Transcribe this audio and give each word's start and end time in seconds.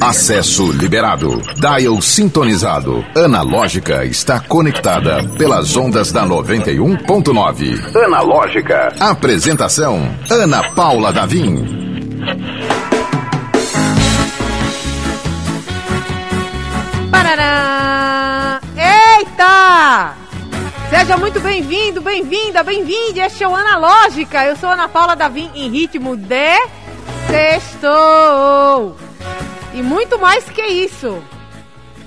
Acesso 0.00 0.72
liberado. 0.72 1.42
Dial 1.56 2.00
sintonizado. 2.00 3.04
Analógica 3.14 4.06
está 4.06 4.40
conectada 4.40 5.22
pelas 5.36 5.76
ondas 5.76 6.10
da 6.10 6.24
91.9. 6.26 7.94
Analógica. 7.94 8.94
Apresentação: 8.98 10.00
Ana 10.30 10.70
Paula 10.70 11.12
Davim. 11.12 11.62
Parará! 17.10 18.60
Eita! 19.18 20.14
Seja 20.88 21.18
muito 21.18 21.38
bem-vindo, 21.40 22.00
bem-vinda, 22.00 22.62
bem-vinde. 22.62 23.20
Este 23.20 23.44
é 23.44 23.48
o 23.48 23.54
Analógica. 23.54 24.42
Eu 24.46 24.56
sou 24.56 24.70
Ana 24.70 24.88
Paula 24.88 25.14
Davim 25.14 25.50
em 25.54 25.68
ritmo 25.68 26.16
de 26.16 26.56
sextou. 27.28 28.96
E 29.74 29.82
muito 29.82 30.18
mais 30.18 30.44
que 30.44 30.62
isso. 30.62 31.22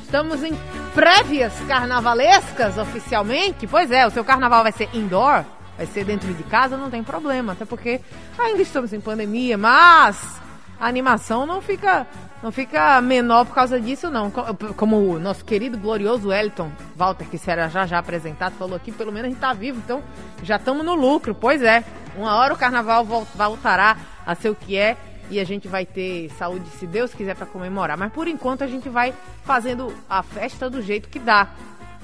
Estamos 0.04 0.44
em 0.44 0.58
prévias 0.94 1.54
carnavalescas 1.68 2.78
oficialmente. 2.78 3.68
Pois 3.68 3.92
é, 3.92 4.08
o 4.08 4.12
seu 4.12 4.24
carnaval 4.24 4.64
vai 4.64 4.72
ser 4.72 4.90
indoor, 4.94 5.44
vai 5.78 5.86
ser 5.86 6.04
dentro 6.04 6.34
de 6.34 6.44
casa, 6.44 6.76
não 6.76 6.90
tem 6.90 7.04
problema, 7.04 7.54
até 7.54 7.66
porque 7.66 8.02
ainda 8.38 8.62
estamos 8.62 8.92
em 8.92 9.00
pandemia, 9.00 9.58
mas 9.58 10.42
a 10.80 10.88
animação 10.88 11.46
não 11.46 11.62
fica 11.62 12.08
não 12.42 12.54
fica 12.54 13.02
menor 13.02 13.46
por 13.46 13.54
causa 13.54 13.80
disso, 13.80 14.10
não. 14.10 14.32
Como 14.32 14.96
o 14.96 15.20
nosso 15.20 15.44
querido, 15.44 15.78
glorioso 15.78 16.30
Wellington 16.30 16.72
Walter, 16.96 17.26
que 17.26 17.38
será 17.38 17.68
já 17.68 17.86
já 17.86 18.00
apresentado, 18.00 18.54
falou 18.54 18.78
aqui, 18.78 18.92
pelo 18.92 19.12
menos 19.12 19.28
a 19.28 19.30
gente 19.30 19.42
tá 19.42 19.52
vivo, 19.54 19.80
então 19.84 20.02
já 20.42 20.56
estamos 20.56 20.86
no 20.86 20.96
lucro. 20.96 21.36
Pois 21.36 21.62
é, 21.62 21.84
uma 22.16 22.36
hora 22.36 22.54
o 22.54 22.58
carnaval 22.58 23.06
voltará 23.06 23.98
a 24.26 24.36
ser 24.36 24.50
o 24.50 24.56
que 24.56 24.78
é 24.78 24.96
e 25.30 25.40
a 25.40 25.44
gente 25.44 25.68
vai 25.68 25.86
ter 25.86 26.30
saúde, 26.38 26.70
se 26.80 26.88
Deus 26.88 27.14
quiser, 27.14 27.36
para 27.36 27.46
comemorar. 27.46 27.98
Mas 27.98 28.12
por 28.12 28.28
enquanto 28.28 28.64
a 28.64 28.68
gente 28.68 28.90
vai 28.90 29.14
fazendo 29.44 29.94
a 30.10 30.24
festa 30.24 30.70
do 30.70 30.82
jeito 30.82 31.10
que 31.10 31.20
dá. 31.20 31.50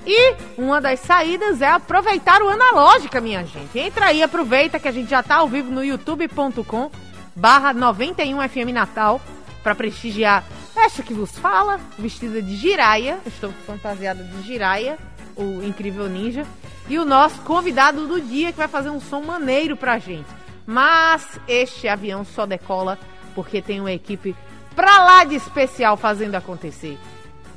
E 0.06 0.36
uma 0.58 0.80
das 0.80 1.00
saídas 1.00 1.62
é 1.62 1.70
aproveitar 1.70 2.42
o 2.42 2.50
Analógica, 2.50 3.20
minha 3.20 3.44
gente. 3.44 3.78
Entra 3.80 4.08
aí, 4.08 4.22
aproveita 4.22 4.80
que 4.80 4.88
a 4.88 4.92
gente 4.92 5.10
já 5.10 5.24
tá 5.24 5.38
ao 5.38 5.48
vivo 5.48 5.72
no 5.72 5.84
youtube.com 5.84 6.92
barra 7.36 7.74
91 7.74 8.48
FM 8.48 8.72
Natal 8.72 9.20
para 9.64 9.74
prestigiar 9.74 10.44
esta 10.76 11.02
que 11.02 11.14
vos 11.14 11.32
fala, 11.32 11.80
vestida 11.98 12.42
de 12.42 12.56
giraia, 12.56 13.18
estou 13.26 13.52
fantasiada 13.66 14.24
de 14.24 14.42
giraia, 14.42 14.98
o 15.36 15.64
incrível 15.64 16.10
ninja, 16.10 16.46
e 16.90 17.00
o 17.00 17.06
nosso 17.06 17.42
convidado 17.42 18.06
do 18.06 18.20
dia 18.20 18.52
que 18.52 18.58
vai 18.58 18.68
fazer 18.68 18.90
um 18.90 19.00
som 19.00 19.22
maneiro 19.22 19.78
pra 19.78 19.98
gente. 19.98 20.28
Mas 20.66 21.40
este 21.48 21.88
avião 21.88 22.26
só 22.26 22.46
decola 22.46 23.00
porque 23.36 23.62
tem 23.62 23.80
uma 23.80 23.92
equipe 23.92 24.36
pra 24.76 25.04
lá 25.04 25.24
de 25.24 25.36
especial 25.36 25.98
fazendo 25.98 26.36
acontecer. 26.36 26.98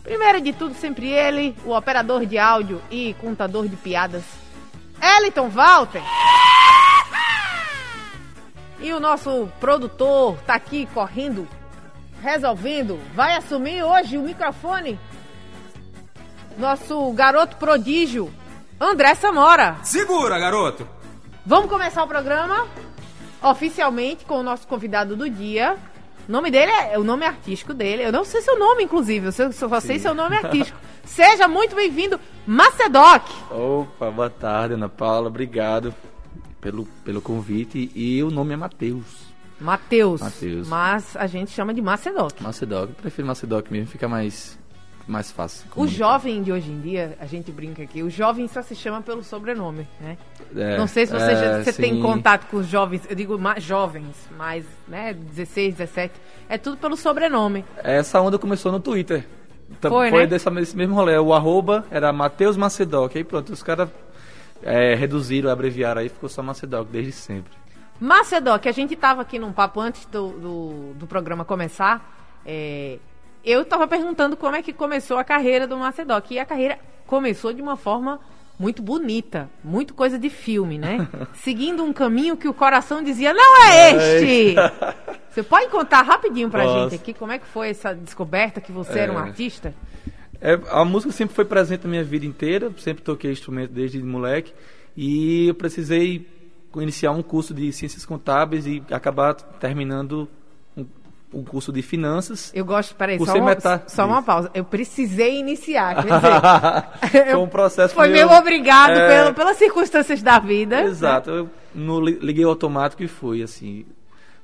Primeiro 0.03 0.41
de 0.41 0.53
tudo, 0.53 0.75
sempre 0.75 1.11
ele, 1.11 1.57
o 1.65 1.75
operador 1.75 2.27
de 2.27 2.37
áudio 2.37 2.83
e 2.91 3.15
contador 3.15 3.69
de 3.69 3.77
piadas, 3.77 4.25
Eliton 5.01 5.49
Walter. 5.49 6.03
E 8.81 8.93
o 8.93 9.01
nosso 9.01 9.49
produtor 9.59 10.37
tá 10.47 10.55
aqui 10.55 10.87
correndo 10.93 11.49
resolvendo, 12.23 12.99
vai 13.15 13.37
assumir 13.37 13.83
hoje 13.83 14.19
o 14.19 14.23
microfone 14.23 14.99
nosso 16.57 17.13
garoto 17.13 17.57
prodígio, 17.57 18.33
André 18.81 19.15
Samora. 19.15 19.77
Segura, 19.85 20.39
garoto! 20.39 20.87
Vamos 21.47 21.71
começar 21.71 22.03
o 22.03 22.09
programa 22.09 22.67
oficialmente 23.43 24.25
com 24.25 24.41
o 24.41 24.43
nosso 24.43 24.67
convidado 24.67 25.17
do 25.17 25.29
dia. 25.29 25.77
O 26.29 26.33
nome 26.33 26.51
dele 26.51 26.71
é 26.71 26.99
o 26.99 27.05
nome 27.05 27.25
artístico 27.25 27.73
dele. 27.73 28.05
Eu 28.05 28.13
não 28.13 28.25
sei 28.25 28.43
seu 28.43 28.59
nome, 28.59 28.85
inclusive. 28.85 29.27
Eu 29.27 29.33
só, 29.33 29.51
só 29.51 29.81
sei 29.81 29.99
seu 29.99 30.15
nome 30.15 30.37
artístico. 30.43 30.79
Seja 31.05 31.49
muito 31.49 31.75
bem-vindo, 31.75 32.21
Macedoc. 32.47 33.25
Opa, 33.51 34.11
boa 34.11 34.29
tarde, 34.29 34.75
Ana 34.75 34.89
Paula. 34.89 35.29
Obrigado 35.29 35.95
pelo, 36.61 36.85
pelo 37.05 37.23
convite. 37.23 37.91
E 37.95 38.23
o 38.23 38.31
nome 38.31 38.53
é 38.53 38.57
Matheus. 38.57 39.29
Mateus. 39.61 40.21
Mas 40.69 41.17
a 41.17 41.27
gente 41.27 41.51
chama 41.51 41.75
de 41.75 41.83
Macedoc. 41.83 42.41
Macedoc. 42.41 42.91
Prefiro 42.93 43.27
Macedoc 43.27 43.71
mesmo, 43.71 43.89
fica 43.89 44.09
mais, 44.09 44.59
mais 45.09 45.33
fácil. 45.33 45.67
O 45.75 45.87
jovem 45.87 46.43
de 46.43 46.53
hoje 46.53 46.71
em 46.71 46.81
dia, 46.81 47.17
a 47.19 47.27
gente 47.27 47.51
brinca 47.51 47.83
aqui, 47.83 48.03
o 48.03 48.11
jovem 48.11 48.47
só 48.47 48.61
se 48.63 48.77
chama 48.77 49.01
pelo 49.01 49.25
sobrenome, 49.25 49.89
né? 49.99 50.19
É, 50.55 50.77
Não 50.77 50.87
sei 50.87 51.07
se 51.07 51.13
você, 51.13 51.33
é, 51.33 51.37
já, 51.37 51.65
você 51.65 51.73
tem 51.73 52.01
contato 52.01 52.47
com 52.47 52.59
os 52.59 52.67
jovens, 52.67 53.03
eu 53.09 53.17
digo 53.17 53.39
mais 53.39 53.65
jovens, 53.65 54.15
mais, 54.37 54.65
né, 54.87 55.15
16, 55.15 55.77
17, 55.77 56.15
é 56.49 56.59
tudo 56.59 56.77
pelo 56.77 56.97
sobrenome. 56.97 57.65
Essa 57.79 58.21
onda 58.21 58.39
começou 58.39 58.71
no 58.71 58.81
Twitter. 58.81 59.27
Então, 59.71 59.91
Foi, 59.91 60.11
foi 60.11 60.21
né? 60.21 60.27
dessa, 60.27 60.51
desse 60.51 60.77
mesmo 60.77 60.95
rolê. 60.95 61.19
O 61.19 61.35
arroba 61.35 61.85
era 61.91 62.11
Matheus 62.13 62.57
Macedoc. 62.57 63.15
Aí 63.15 63.23
pronto, 63.23 63.53
os 63.53 63.63
caras 63.63 63.89
é, 64.63 64.95
reduziram, 64.95 65.51
abreviaram 65.51 66.01
aí, 66.01 66.09
ficou 66.09 66.29
só 66.29 66.43
Macedoc 66.43 66.89
desde 66.91 67.13
sempre. 67.13 67.53
Macedoc, 68.01 68.67
a 68.67 68.73
gente 68.73 68.95
tava 68.97 69.23
aqui 69.23 69.39
num 69.39 69.53
papo 69.53 69.81
antes 69.81 70.07
do, 70.07 70.29
do, 70.29 70.95
do 70.95 71.07
programa 71.07 71.45
começar. 71.45 72.41
é, 72.47 72.99
eu 73.45 73.65
tava 73.65 73.87
perguntando 73.87 74.37
como 74.37 74.57
é 74.57 74.63
que 74.63 74.73
começou 74.73 75.17
a 75.19 75.25
carreira 75.25 75.67
do 75.67 75.77
Macedoc. 75.77 76.31
E 76.31 76.39
a 76.39 76.45
carreira 76.45 76.79
começou 77.07 77.53
de 77.53 77.63
uma 77.63 77.77
forma 77.77 78.21
muito 78.59 78.83
bonita, 78.83 79.49
muito 79.63 79.95
coisa 79.95 80.19
de 80.19 80.29
filme, 80.29 80.79
né? 80.79 81.09
Seguindo 81.35 81.85
um 81.85 81.93
caminho 81.93 82.37
que 82.37 82.49
o 82.49 82.53
coração 82.55 83.03
dizia, 83.03 83.33
não 83.33 83.63
é 83.65 83.93
este! 83.93 84.55
Você 85.31 85.43
pode 85.43 85.69
contar 85.71 86.03
rapidinho 86.03 86.51
pra 86.51 86.65
Posso. 86.65 86.91
gente 86.91 86.95
aqui 87.01 87.15
como 87.15 87.31
é 87.33 87.39
que 87.39 87.47
foi 87.47 87.69
essa 87.71 87.95
descoberta 87.95 88.61
que 88.61 88.73
você 88.73 88.99
era 88.99 89.13
um 89.13 89.19
É. 89.19 89.23
artista? 89.23 89.73
É, 90.41 90.59
a 90.71 90.85
música 90.85 91.13
sempre 91.13 91.35
foi 91.35 91.45
presente 91.45 91.85
na 91.85 91.91
minha 91.91 92.05
vida 92.05 92.25
inteira, 92.27 92.73
sempre 92.79 93.03
toquei 93.03 93.31
instrumento 93.33 93.73
desde 93.73 94.03
moleque 94.03 94.53
e 94.97 95.49
eu 95.49 95.55
precisei 95.55 96.27
iniciar 96.77 97.11
um 97.13 97.23
curso 97.23 97.53
de 97.55 97.73
ciências 97.73 98.05
contábeis 98.05 98.67
e 98.67 98.83
acabar 98.91 99.35
terminando 99.35 100.29
um, 101.33 101.45
curso 101.45 101.73
de 101.73 101.83
finanças. 101.83 102.51
Eu 102.55 102.65
gosto, 102.65 102.95
peraí, 102.95 103.19
só 103.19 103.35
uma, 103.35 103.57
só 103.87 104.07
uma 104.07 104.23
pausa. 104.23 104.51
Eu 104.55 104.65
precisei 104.65 105.39
iniciar, 105.39 105.97
quer 106.03 106.03
dizer, 107.13 107.33
Foi 107.33 107.41
um 107.43 107.49
processo 107.49 107.95
Foi 107.95 108.09
meio- 108.09 108.27
meio 108.29 108.39
obrigado 108.39 108.93
É. 108.93 109.09
pelo- 109.25 109.35
pelas 109.35 109.57
circunstâncias 109.57 110.23
da 110.23 110.39
vida. 110.39 110.83
Exato, 110.83 111.31
eu 111.31 111.51
no, 111.75 112.01
li- 112.01 112.19
liguei 112.21 112.45
automático 112.45 113.03
e 113.03 113.09
fui 113.09 113.43
assim. 113.43 113.85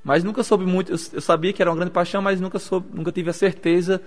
Mas 0.03 0.23
nunca 0.23 0.43
soube 0.43 0.67
muito, 0.67 0.93
eu, 0.93 0.99
eu 1.15 1.21
sabia 1.21 1.53
que 1.53 1.63
era 1.63 1.71
uma 1.71 1.77
grande 1.77 1.91
paixão, 1.93 2.21
mas 2.21 2.41
nunca 2.41 2.59
soube, 2.59 2.87
nunca 2.93 3.11
tive 3.11 3.31
a 3.31 3.33
certeza 3.33 4.03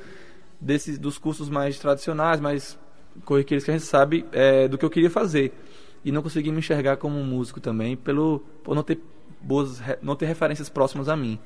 desses 0.62 0.98
dos 1.00 1.18
cursos 1.18 1.50
mais 1.50 1.80
tradicionais, 1.80 2.40
mais 2.40 2.78
corriqueiros 3.26 3.64
que 3.66 3.72
a 3.72 3.74
gente 3.74 3.86
sabe 3.86 4.26
é, 4.32 4.68
do 4.68 4.78
que 4.78 4.86
eu 4.86 4.90
queria 4.92 5.10
fazer. 5.10 5.52
E 6.06 6.12
não 6.12 6.22
consegui 6.22 6.52
me 6.52 6.60
enxergar 6.60 6.98
como 6.98 7.18
um 7.18 7.24
músico 7.24 7.60
também 7.60 7.98
pelo 7.98 8.40
por 8.64 8.76
não 8.76 8.84
ter 8.84 9.00
boas 9.42 9.82
não 10.02 10.16
ter 10.16 10.26
referências 10.28 10.70
próximas 10.70 11.10
a 11.10 11.16
mim. 11.18 11.40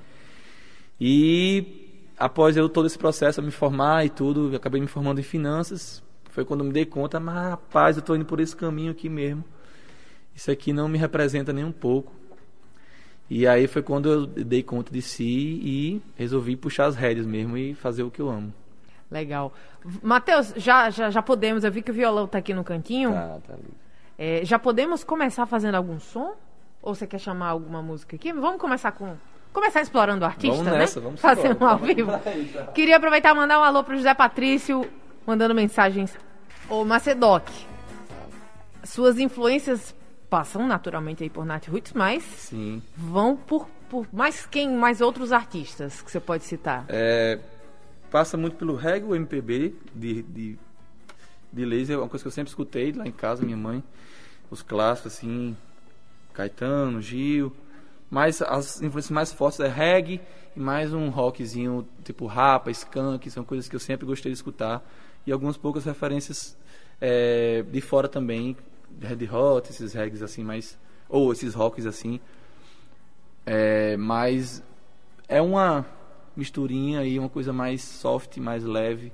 E 1.04 2.14
após 2.16 2.56
eu 2.56 2.70
todo 2.70 2.86
esse 2.86 2.98
processo 2.98 3.42
me 3.42 3.50
formar 3.50 4.06
e 4.06 4.10
tudo, 4.10 4.56
acabei 4.56 4.80
me 4.80 4.86
formando 4.86 5.20
em 5.20 5.24
finanças. 5.24 6.04
Foi 6.30 6.46
quando 6.46 6.60
eu 6.60 6.68
me 6.68 6.72
dei 6.72 6.86
conta, 6.86 7.20
mas 7.20 7.50
rapaz, 7.50 7.98
eu 7.98 8.02
estou 8.02 8.16
indo 8.16 8.24
por 8.24 8.40
esse 8.40 8.56
caminho 8.56 8.92
aqui 8.92 9.10
mesmo. 9.10 9.44
Isso 10.36 10.52
aqui 10.52 10.72
não 10.72 10.88
me 10.88 11.00
representa 11.00 11.52
nem 11.52 11.66
um 11.66 11.72
pouco. 11.72 12.14
E 13.28 13.48
aí 13.48 13.66
foi 13.66 13.82
quando 13.82 14.12
eu 14.12 14.28
dei 14.28 14.62
conta 14.62 14.94
de 14.94 15.02
si 15.02 15.60
e 15.64 16.02
resolvi 16.16 16.56
puxar 16.56 16.86
as 16.86 16.96
rédeas 16.96 17.26
mesmo 17.26 17.58
e 17.58 17.74
fazer 17.74 18.04
o 18.04 18.12
que 18.12 18.22
eu 18.22 18.30
amo. 18.30 18.54
Legal. 19.10 19.52
Matheus, 20.04 20.54
já, 20.56 20.92
já, 20.92 21.10
já 21.10 21.22
podemos, 21.22 21.64
eu 21.64 21.72
vi 21.72 21.82
que 21.82 21.90
o 21.90 21.94
violão 21.94 22.28
tá 22.28 22.38
aqui 22.38 22.54
no 22.54 22.64
cantinho. 22.64 23.12
Tá, 23.12 23.40
tá 23.48 23.54
ali. 23.54 23.74
É, 24.18 24.46
já 24.46 24.60
podemos 24.60 25.04
começar 25.04 25.48
fazendo 25.48 25.76
algum 25.76 26.00
som? 26.00 26.36
Ou 26.80 26.94
você 26.94 27.08
quer 27.08 27.20
chamar 27.20 27.48
alguma 27.48 27.82
música 27.82 28.16
aqui? 28.16 28.32
Vamos 28.32 28.62
começar 28.62 28.92
com. 28.92 29.16
Começar 29.54 29.82
explorando 29.82 30.24
o 30.24 30.28
artista, 30.28 30.56
Vamos 30.64 30.72
nessa, 30.72 31.00
né? 31.00 31.06
vamos 31.06 31.20
Fazendo 31.22 31.56
embora. 31.56 31.74
ao 31.74 31.80
vivo. 31.80 32.12
Queria 32.74 32.96
aproveitar 32.98 33.32
e 33.32 33.34
mandar 33.34 33.60
um 33.60 33.64
alô 33.64 33.84
pro 33.84 33.96
José 33.98 34.14
Patrício, 34.14 34.86
mandando 35.28 35.54
mensagens. 35.54 36.16
Ô, 36.70 36.86
Macedoc, 36.86 37.50
suas 38.84 39.20
influências 39.20 39.94
passam 40.30 40.66
naturalmente 40.66 41.24
aí 41.24 41.30
por 41.30 41.46
Nath 41.46 41.68
Roots, 41.68 41.92
mas 41.92 42.24
Sim. 42.24 42.82
vão 42.96 43.36
por, 43.36 43.68
por 43.90 44.08
mais 44.14 44.46
quem, 44.46 44.74
mais 44.74 45.02
outros 45.02 45.34
artistas 45.34 46.02
que 46.02 46.10
você 46.10 46.22
pode 46.22 46.46
citar. 46.46 46.86
É, 46.88 47.38
passa 48.10 48.38
muito 48.38 48.56
pelo 48.56 48.76
reggae, 48.76 49.06
o 49.06 49.14
MPB 49.14 49.76
de, 49.94 50.22
de, 50.24 50.60
de 51.52 51.66
laser, 51.66 51.96
é 51.98 52.00
uma 52.00 52.08
coisa 52.08 52.24
que 52.24 52.28
eu 52.28 52.32
sempre 52.32 52.50
escutei 52.50 52.94
lá 52.94 53.06
em 53.06 53.12
casa, 53.12 53.44
minha 53.44 53.58
mãe. 53.58 53.84
Os 54.50 54.62
clássicos, 54.62 55.14
assim, 55.14 55.58
Caetano, 56.34 57.02
Gil. 57.02 57.54
Mas 58.12 58.42
as 58.42 58.82
influências 58.82 59.10
mais 59.10 59.32
fortes 59.32 59.62
é 59.62 59.70
reggae 59.70 60.20
e 60.54 60.60
mais 60.60 60.94
um 60.94 61.08
rockzinho 61.10 61.88
tipo 62.04 62.26
Rapa, 62.26 62.70
Skunk, 62.70 63.32
são 63.32 63.46
coisas 63.46 63.70
que 63.70 63.76
eu 63.76 63.80
sempre 63.80 64.06
gostei 64.06 64.34
de 64.34 64.38
escutar. 64.38 64.86
E 65.26 65.32
algumas 65.32 65.56
poucas 65.56 65.86
referências 65.86 66.58
é, 67.00 67.64
de 67.64 67.80
fora 67.80 68.10
também, 68.10 68.58
Red 69.00 69.30
Hot, 69.34 69.70
esses 69.70 69.94
reggaes 69.94 70.22
assim, 70.22 70.44
mais. 70.44 70.78
Ou 71.08 71.32
esses 71.32 71.54
rocks 71.54 71.86
assim. 71.86 72.20
É, 73.46 73.96
mas 73.96 74.62
é 75.30 75.42
uma 75.42 75.86
misturinha 76.36 77.00
aí, 77.00 77.18
uma 77.18 77.30
coisa 77.30 77.54
mais 77.54 77.82
soft, 77.82 78.36
mais 78.38 78.66
leve, 78.66 79.14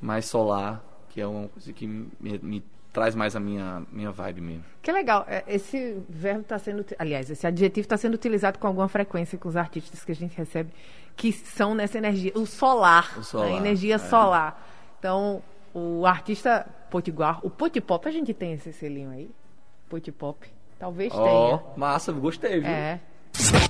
mais 0.00 0.26
solar, 0.26 0.84
que 1.08 1.20
é 1.20 1.26
uma 1.26 1.46
coisa 1.46 1.72
que 1.72 1.86
me, 1.86 2.10
me 2.42 2.64
traz 2.94 3.14
mais 3.16 3.34
a 3.34 3.40
minha, 3.40 3.82
minha 3.92 4.12
vibe 4.12 4.40
mesmo. 4.40 4.64
Que 4.80 4.92
legal. 4.92 5.26
É, 5.28 5.42
esse 5.48 6.00
verbo 6.08 6.42
está 6.42 6.58
sendo, 6.58 6.86
aliás, 6.96 7.28
esse 7.28 7.44
adjetivo 7.44 7.84
está 7.84 7.96
sendo 7.96 8.14
utilizado 8.14 8.58
com 8.58 8.68
alguma 8.68 8.88
frequência 8.88 9.36
com 9.36 9.48
os 9.48 9.56
artistas 9.56 10.04
que 10.04 10.12
a 10.12 10.14
gente 10.14 10.34
recebe, 10.36 10.70
que 11.16 11.32
são 11.32 11.74
nessa 11.74 11.98
energia, 11.98 12.32
o 12.36 12.46
solar, 12.46 13.18
O 13.18 13.24
solar, 13.24 13.48
a 13.48 13.50
energia 13.50 13.96
é. 13.96 13.98
solar. 13.98 14.64
Então, 14.98 15.42
o 15.74 16.06
artista 16.06 16.66
potiguar, 16.88 17.44
o 17.44 17.50
potipop, 17.50 18.08
a 18.08 18.12
gente 18.12 18.32
tem 18.32 18.52
esse 18.52 18.72
selinho 18.72 19.10
aí? 19.10 19.28
Potipop? 19.88 20.48
Talvez 20.78 21.12
Ó, 21.12 21.74
massa, 21.76 22.12
gostei, 22.12 22.60
viu? 22.60 22.62
tenha. 22.62 22.72
É. 22.72 23.00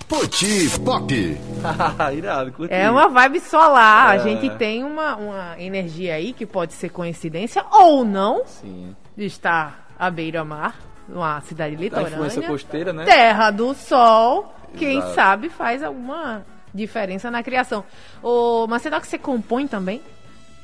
Poti 0.09 0.69
Pop. 0.85 1.13
Irado, 2.15 2.53
curti. 2.53 2.73
É 2.75 2.91
uma 2.91 3.09
vibe 3.09 3.41
solar. 3.41 4.11
A 4.11 4.15
É. 4.17 4.19
gente 4.21 4.51
tem 4.57 4.85
uma, 4.85 5.17
uma 5.17 5.61
energia 5.61 6.15
aí 6.15 6.33
que 6.33 6.45
pode 6.47 6.73
ser 6.75 6.91
coincidência 6.91 7.65
ou 7.71 8.05
não 8.05 8.45
Sim. 8.47 8.95
de 9.17 9.25
estar 9.25 9.89
à 9.99 10.11
beira-mar, 10.11 10.77
numa 11.09 11.41
cidade 11.41 11.77
Da 11.77 11.85
influência 11.87 12.17
litorânea. 12.41 12.49
costeira, 12.49 12.93
né? 12.93 13.05
Terra 13.05 13.51
do 13.51 13.75
Sol, 13.75 14.55
quem 14.77 14.99
Exato. 14.99 15.15
sabe 15.15 15.49
faz 15.49 15.83
alguma 15.83 16.45
diferença 16.75 17.31
na 17.31 17.43
criação. 17.43 17.85
Ô, 18.23 18.67
Macedo, 18.67 19.01
que 19.01 19.07
você 19.07 19.19
compõe 19.19 19.67
também? 19.67 20.03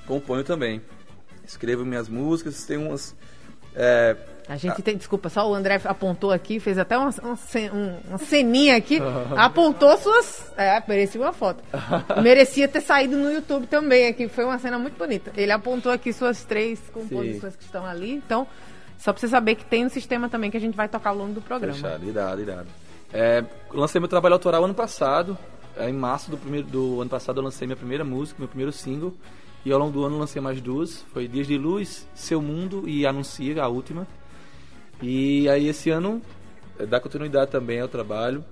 Componho 0.07 0.45
também. 0.45 0.83
Escrevo 1.47 1.85
minhas 1.85 2.09
músicas, 2.09 2.65
tem 2.65 2.77
umas. 2.77 3.17
É, 3.75 4.17
A 4.51 4.57
gente 4.57 4.83
tem, 4.83 4.97
desculpa, 4.97 5.29
só 5.29 5.49
o 5.49 5.55
André 5.55 5.81
apontou 5.85 6.33
aqui, 6.33 6.59
fez 6.59 6.77
até 6.77 6.99
uma, 6.99 7.11
uma, 7.23 7.37
ce- 7.37 7.71
um- 7.73 7.97
uma 8.09 8.19
ceninha 8.19 8.77
aqui, 8.77 8.99
apontou 9.37 9.97
suas. 9.97 10.53
É, 10.57 10.83
merecia 10.89 11.21
uma 11.21 11.33
foto. 11.33 11.63
Merecia 12.21 12.67
ter 12.67 12.81
saído 12.81 13.17
no 13.17 13.31
YouTube 13.31 13.67
também 13.69 14.09
aqui, 14.09 14.29
foi 14.29 14.45
uma 14.45 14.59
cena 14.59 14.79
muito 14.79 14.99
bonita. 14.99 15.33
Ele 15.37 15.53
apontou 15.53 15.93
aqui 15.93 16.13
suas 16.13 16.43
três 16.45 16.81
composições 16.93 17.55
que 17.55 17.63
estão 17.65 17.87
ali, 17.87 18.11
então, 18.13 18.47
só 18.99 19.13
pra 19.13 19.21
você 19.21 19.29
saber 19.29 19.55
que 19.55 19.65
tem 19.65 19.85
no 19.85 19.91
sistema 19.91 20.29
também 20.29 20.51
que 20.51 20.57
a 20.57 20.61
gente 20.61 20.77
vai 20.77 20.89
tocar 20.89 21.11
ao 21.11 21.17
longo 21.17 21.33
do 21.33 21.41
programa. 21.41 21.75
Fechado, 21.79 22.05
irado, 22.09 22.43
irado. 22.43 22.69
É, 23.13 23.45
lancei 23.73 24.01
meu 24.01 24.09
trabalho 24.09 24.35
autoral 24.35 24.65
ano 24.65 24.75
passado. 24.75 25.39
é, 25.77 25.89
em 25.89 25.93
março 25.93 26.31
do, 26.31 26.37
primeiro, 26.37 26.67
do 26.67 27.01
ano 27.01 27.09
passado 27.11 27.39
eu 27.41 27.45
lancei 27.45 27.67
minha 27.67 27.77
primeira 27.77 28.05
música, 28.05 28.37
meu 28.39 28.49
primeiro 28.49 28.73
single. 28.73 29.15
E 29.65 29.71
ao 29.71 29.79
longo 29.79 29.93
do 29.93 30.05
ano 30.05 30.19
lancei 30.19 30.41
mais 30.43 30.61
duas. 30.61 31.05
Foi 31.13 31.29
Dias 31.29 31.47
de 31.47 31.57
Luz, 31.59 32.07
Seu 32.15 32.41
Mundo 32.43 32.89
e 32.89 33.07
Anuncia, 33.07 33.63
a 33.63 33.69
última. 33.69 34.07
E 35.03 35.49
aí 35.49 35.69
esse 35.69 35.91
ano 35.91 36.21
é, 36.79 36.87
dá 36.87 37.01
continuidade 37.01 37.51
também 37.51 37.81
ao 37.81 37.89
trabalho. 37.89 38.45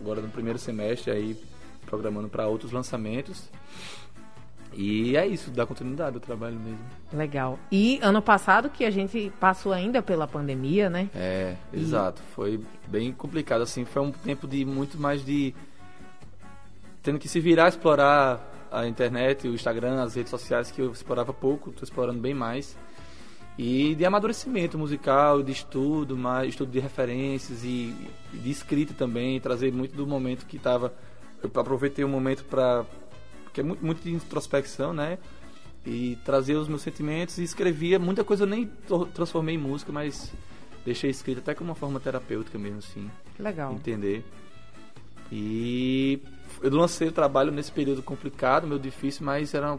Agora 0.00 0.20
no 0.20 0.28
primeiro 0.28 0.58
semestre 0.58 1.10
aí 1.10 1.36
programando 1.86 2.28
para 2.28 2.46
outros 2.46 2.72
lançamentos. 2.72 3.48
E 4.72 5.16
é 5.16 5.26
isso, 5.26 5.50
dá 5.50 5.66
continuidade 5.66 6.16
ao 6.16 6.20
trabalho 6.20 6.56
mesmo. 6.56 6.78
Legal. 7.12 7.58
E 7.72 7.98
ano 8.02 8.20
passado, 8.20 8.68
que 8.68 8.84
a 8.84 8.90
gente 8.90 9.32
passou 9.40 9.72
ainda 9.72 10.02
pela 10.02 10.28
pandemia, 10.28 10.90
né? 10.90 11.10
É, 11.14 11.56
exato. 11.72 12.22
Foi 12.34 12.60
bem 12.86 13.12
complicado, 13.12 13.62
assim. 13.62 13.84
Foi 13.84 14.02
um 14.02 14.12
tempo 14.12 14.46
de 14.46 14.64
muito 14.64 15.00
mais 15.00 15.24
de. 15.24 15.54
tendo 17.02 17.18
que 17.18 17.28
se 17.28 17.40
virar, 17.40 17.68
explorar 17.68 18.68
a 18.70 18.86
internet, 18.86 19.48
o 19.48 19.54
Instagram, 19.54 20.02
as 20.02 20.14
redes 20.14 20.30
sociais 20.30 20.70
que 20.70 20.80
eu 20.80 20.92
explorava 20.92 21.32
pouco, 21.32 21.72
tô 21.72 21.82
explorando 21.82 22.20
bem 22.20 22.34
mais. 22.34 22.76
E 23.58 23.96
de 23.96 24.04
amadurecimento 24.04 24.78
musical, 24.78 25.42
de 25.42 25.50
estudo, 25.50 26.16
mais 26.16 26.50
estudo 26.50 26.70
de 26.70 26.78
referências 26.78 27.64
e, 27.64 27.92
de 28.32 28.50
escrita 28.50 28.94
também, 28.94 29.40
trazer 29.40 29.72
muito 29.72 29.96
do 29.96 30.06
momento 30.06 30.46
que 30.46 30.56
estava. 30.56 30.94
Eu 31.42 31.50
aproveitei 31.52 32.04
o 32.04 32.08
momento 32.08 32.44
para. 32.44 32.86
que 33.52 33.60
é 33.60 33.64
muito, 33.64 33.84
muito 33.84 34.00
de 34.00 34.12
introspecção, 34.12 34.92
né? 34.92 35.18
E 35.84 36.16
trazer 36.24 36.54
os 36.54 36.68
meus 36.68 36.82
sentimentos 36.82 37.36
e 37.38 37.42
escrevia. 37.42 37.98
Muita 37.98 38.22
coisa 38.22 38.44
eu 38.44 38.46
nem 38.46 38.70
transformei 39.12 39.56
em 39.56 39.58
música, 39.58 39.90
mas 39.90 40.32
deixei 40.84 41.10
escrito 41.10 41.38
até 41.38 41.52
como 41.52 41.70
uma 41.70 41.74
forma 41.74 41.98
terapêutica 41.98 42.56
mesmo, 42.56 42.78
assim. 42.78 43.10
Legal. 43.40 43.72
Entender. 43.72 44.24
E 45.32 46.22
eu 46.62 46.70
lancei 46.74 47.08
o 47.08 47.12
trabalho 47.12 47.50
nesse 47.50 47.72
período 47.72 48.04
complicado, 48.04 48.68
meio 48.68 48.80
difícil, 48.80 49.26
mas 49.26 49.52
era 49.52 49.76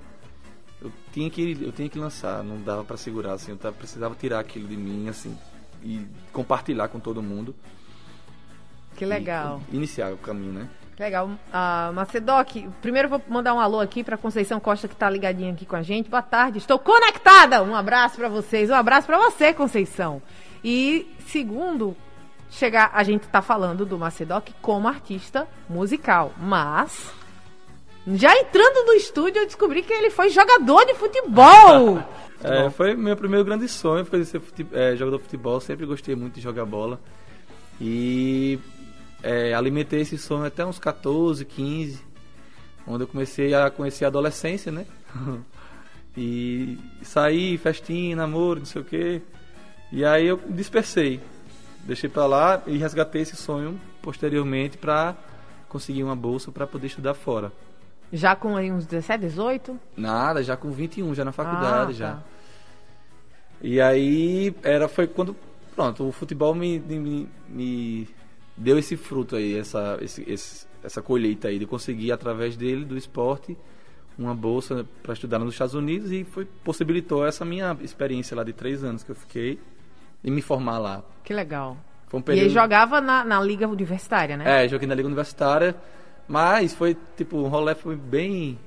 eu 0.81 0.91
tinha 1.11 1.29
que 1.29 1.57
eu 1.61 1.71
tinha 1.71 1.89
que 1.89 1.99
lançar, 1.99 2.43
não 2.43 2.61
dava 2.61 2.83
pra 2.83 2.97
segurar 2.97 3.33
assim, 3.33 3.51
eu 3.51 3.57
tava- 3.57 3.75
precisava 3.75 4.15
tirar 4.15 4.39
aquilo 4.39 4.67
de 4.67 4.77
mim 4.77 5.09
assim 5.09 5.37
e 5.83 6.05
compartilhar 6.31 6.87
com 6.87 6.99
todo 6.99 7.21
mundo. 7.21 7.55
Que 8.95 9.05
legal. 9.05 9.61
E 9.71 9.75
iniciar 9.75 10.11
o 10.13 10.17
caminho, 10.17 10.51
né? 10.53 10.69
Legal. 10.97 11.31
Ah, 11.53 11.91
Macedoc, 11.93 12.67
primeiro 12.81 13.07
vou 13.07 13.21
mandar 13.29 13.53
um 13.53 13.59
alô 13.59 13.79
aqui 13.79 14.03
para 14.03 14.17
Conceição 14.17 14.59
Costa 14.59 14.85
que 14.87 14.95
tá 14.95 15.09
ligadinha 15.09 15.53
aqui 15.53 15.65
com 15.65 15.77
a 15.77 15.81
gente. 15.81 16.09
Boa 16.09 16.21
tarde, 16.21 16.57
estou 16.57 16.77
conectada. 16.77 17.63
Um 17.63 17.73
abraço 17.73 18.17
para 18.17 18.27
vocês, 18.27 18.69
um 18.69 18.75
abraço 18.75 19.07
para 19.07 19.17
você, 19.17 19.53
Conceição. 19.53 20.21
E 20.61 21.09
segundo, 21.27 21.95
chegar, 22.49 22.91
a 22.93 23.01
gente 23.03 23.25
tá 23.29 23.41
falando 23.41 23.85
do 23.85 23.97
Macedoc 23.97 24.49
como 24.61 24.89
artista 24.89 25.47
musical, 25.69 26.33
mas 26.37 27.13
já 28.07 28.35
entrando 28.37 28.85
no 28.85 28.93
estúdio 28.93 29.41
eu 29.41 29.45
descobri 29.45 29.81
que 29.81 29.93
ele 29.93 30.09
foi 30.09 30.29
jogador 30.29 30.85
de 30.85 30.95
futebol. 30.95 32.03
É, 32.41 32.69
foi 32.69 32.95
meu 32.95 33.17
primeiro 33.17 33.43
grande 33.43 33.67
sonho, 33.67 34.05
foi 34.05 34.23
ser 34.23 34.41
é, 34.71 34.95
jogador 34.95 35.17
de 35.17 35.23
futebol, 35.23 35.59
sempre 35.59 35.85
gostei 35.85 36.15
muito 36.15 36.35
de 36.35 36.41
jogar 36.41 36.63
bola. 36.63 36.97
E 37.81 38.57
é, 39.21 39.53
alimentei 39.53 40.01
esse 40.01 40.17
sonho 40.17 40.45
até 40.45 40.65
uns 40.65 40.79
14, 40.79 41.43
15, 41.43 42.01
onde 42.87 43.03
eu 43.03 43.07
comecei 43.07 43.53
a 43.53 43.69
conhecer 43.69 44.05
a 44.05 44.07
adolescência, 44.07 44.71
né? 44.71 44.85
e 46.15 46.77
saí, 47.01 47.57
festinha, 47.57 48.15
namoro, 48.15 48.59
não 48.59 48.65
sei 48.65 48.81
o 48.81 48.85
quê. 48.85 49.21
E 49.91 50.05
aí 50.05 50.27
eu 50.27 50.39
dispersei. 50.47 51.19
Deixei 51.83 52.09
pra 52.09 52.25
lá 52.25 52.61
e 52.67 52.77
resgatei 52.77 53.23
esse 53.23 53.35
sonho 53.35 53.79
posteriormente 54.01 54.77
pra 54.77 55.15
conseguir 55.67 56.03
uma 56.03 56.15
bolsa 56.15 56.51
pra 56.51 56.65
poder 56.65 56.87
estudar 56.87 57.13
fora. 57.13 57.51
Já 58.11 58.35
com 58.35 58.55
aí 58.55 58.71
uns 58.71 58.85
17, 58.85 59.21
18? 59.21 59.79
Nada, 59.95 60.41
já 60.43 60.57
com 60.57 60.71
21, 60.71 61.13
já 61.13 61.23
na 61.23 61.31
faculdade, 61.31 61.91
Ah, 61.91 61.93
já. 61.95 62.11
tá. 62.13 62.23
E 63.61 63.79
aí 63.81 64.53
era 64.63 64.87
foi 64.87 65.05
quando 65.07 65.35
pronto 65.75 66.07
o 66.07 66.11
futebol 66.11 66.55
me, 66.55 66.79
me, 66.79 67.29
me 67.47 68.07
deu 68.55 68.77
esse 68.79 68.95
fruto 68.95 69.35
aí 69.35 69.57
essa 69.57 69.97
esse, 70.01 70.23
esse- 70.29 70.65
essa 70.83 71.01
colheita 71.01 71.49
aí 71.49 71.59
de 71.59 71.65
conseguir 71.65 72.11
através 72.11 72.55
dele 72.55 72.85
do 72.85 72.97
esporte 72.97 73.57
uma 74.17 74.33
bolsa 74.33 74.85
para 75.03 75.13
estudar 75.13 75.39
nos 75.39 75.53
Estados 75.53 75.73
Unidos 75.75 76.11
e 76.11 76.23
foi 76.23 76.45
possibilitou 76.63 77.25
essa 77.25 77.43
minha 77.45 77.75
experiência 77.81 78.35
lá 78.35 78.43
de 78.43 78.53
três 78.53 78.83
anos 78.83 79.03
que 79.03 79.11
eu 79.11 79.15
fiquei 79.15 79.59
e 80.23 80.31
me 80.31 80.41
formar 80.41 80.77
lá 80.77 81.03
Que 81.23 81.33
legal. 81.33 81.77
um 82.13 82.19
E 82.19 82.23
período 82.23 82.45
ele 82.45 82.53
jogava 82.53 83.01
na, 83.01 83.23
na 83.25 83.41
liga 83.41 83.67
universitária, 83.67 84.35
né? 84.37 84.63
é 84.65 84.67
joguei 84.69 84.87
na 84.87 84.95
liga 84.95 85.07
universitária 85.07 85.75
mas 86.29 86.73
foi 86.73 86.95
tipo 87.17 87.37
um 87.37 87.49
rolê 87.49 87.75
foi 87.75 87.97
bem 87.97 88.57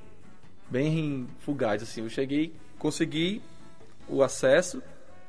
bem 0.69 1.27
fugaz 1.39 1.81
assim 1.81 2.01
eu 2.01 2.09
cheguei 2.09 2.53
consegui 2.77 3.41
o 4.07 4.21
acesso 4.21 4.83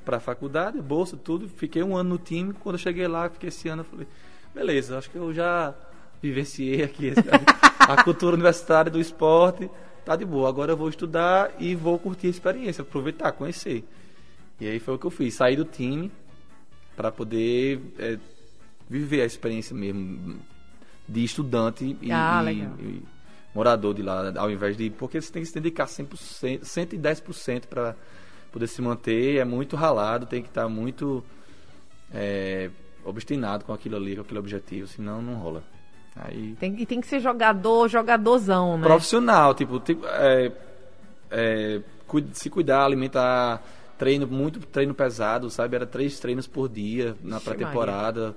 para 0.04 0.18
a 0.18 0.20
faculdade, 0.20 0.80
bolsa, 0.80 1.16
tudo. 1.16 1.48
Fiquei 1.48 1.82
um 1.82 1.96
ano 1.96 2.10
no 2.10 2.18
time. 2.18 2.52
Quando 2.52 2.74
eu 2.74 2.80
cheguei 2.80 3.08
lá, 3.08 3.28
fiquei 3.30 3.48
esse 3.48 3.68
ano, 3.68 3.82
eu 3.82 3.86
falei, 3.86 4.06
beleza, 4.54 4.98
acho 4.98 5.10
que 5.10 5.16
eu 5.16 5.32
já 5.32 5.74
vivenciei 6.20 6.82
aqui 6.82 7.12
a 7.78 8.02
cultura 8.02 8.34
universitária 8.34 8.90
do 8.90 9.00
esporte. 9.00 9.70
Tá 10.04 10.14
de 10.16 10.24
boa, 10.24 10.48
agora 10.48 10.72
eu 10.72 10.76
vou 10.76 10.90
estudar 10.90 11.50
e 11.58 11.74
vou 11.74 11.98
curtir 11.98 12.26
a 12.26 12.30
experiência, 12.30 12.82
aproveitar, 12.82 13.32
conhecer. 13.32 13.84
E 14.60 14.68
aí 14.68 14.78
foi 14.78 14.94
o 14.94 14.98
que 14.98 15.06
eu 15.06 15.10
fiz, 15.10 15.34
saí 15.34 15.56
do 15.56 15.64
time 15.64 16.12
para 16.94 17.10
poder 17.10 17.80
é, 17.98 18.18
viver 18.88 19.22
a 19.22 19.24
experiência 19.24 19.74
mesmo 19.74 20.38
de 21.08 21.24
estudante 21.24 21.96
e, 22.00 22.10
Ah, 22.12 22.42
e- 22.52 22.60
e 22.62 23.02
morador 23.54 23.94
de 23.94 24.02
lá, 24.02 24.32
ao 24.36 24.50
invés 24.50 24.76
de. 24.76 24.90
Porque 24.90 25.20
você 25.20 25.32
tem 25.32 25.42
que 25.42 25.48
se 25.48 25.54
dedicar 25.54 25.86
100%, 25.86 26.64
110% 26.64 27.66
para 27.68 27.94
poder 28.52 28.66
se 28.66 28.80
manter, 28.80 29.38
é 29.38 29.44
muito 29.44 29.76
ralado, 29.76 30.26
tem 30.26 30.42
que 30.42 30.48
estar 30.48 30.68
muito 30.68 31.24
é, 32.12 32.70
obstinado 33.04 33.64
com 33.64 33.72
aquilo 33.72 33.96
ali, 33.96 34.14
com 34.14 34.22
aquele 34.22 34.38
objetivo, 34.38 34.86
senão 34.86 35.20
não 35.20 35.34
rola. 35.34 35.62
Aí. 36.16 36.54
Tem, 36.60 36.80
e 36.80 36.86
tem 36.86 37.00
que 37.00 37.06
ser 37.08 37.18
jogador, 37.20 37.88
jogadorzão, 37.88 38.78
né? 38.78 38.84
Profissional, 38.86 39.52
tipo, 39.54 39.80
tipo, 39.80 40.06
é, 40.06 40.52
é, 41.30 41.80
se 42.32 42.48
cuidar, 42.48 42.84
alimentar, 42.84 43.60
treino, 43.98 44.26
muito 44.28 44.60
treino 44.60 44.94
pesado, 44.94 45.50
sabe? 45.50 45.74
Era 45.74 45.86
três 45.86 46.20
treinos 46.20 46.46
por 46.46 46.68
dia 46.68 47.16
na 47.20 47.40
pré-temporada, 47.40 48.36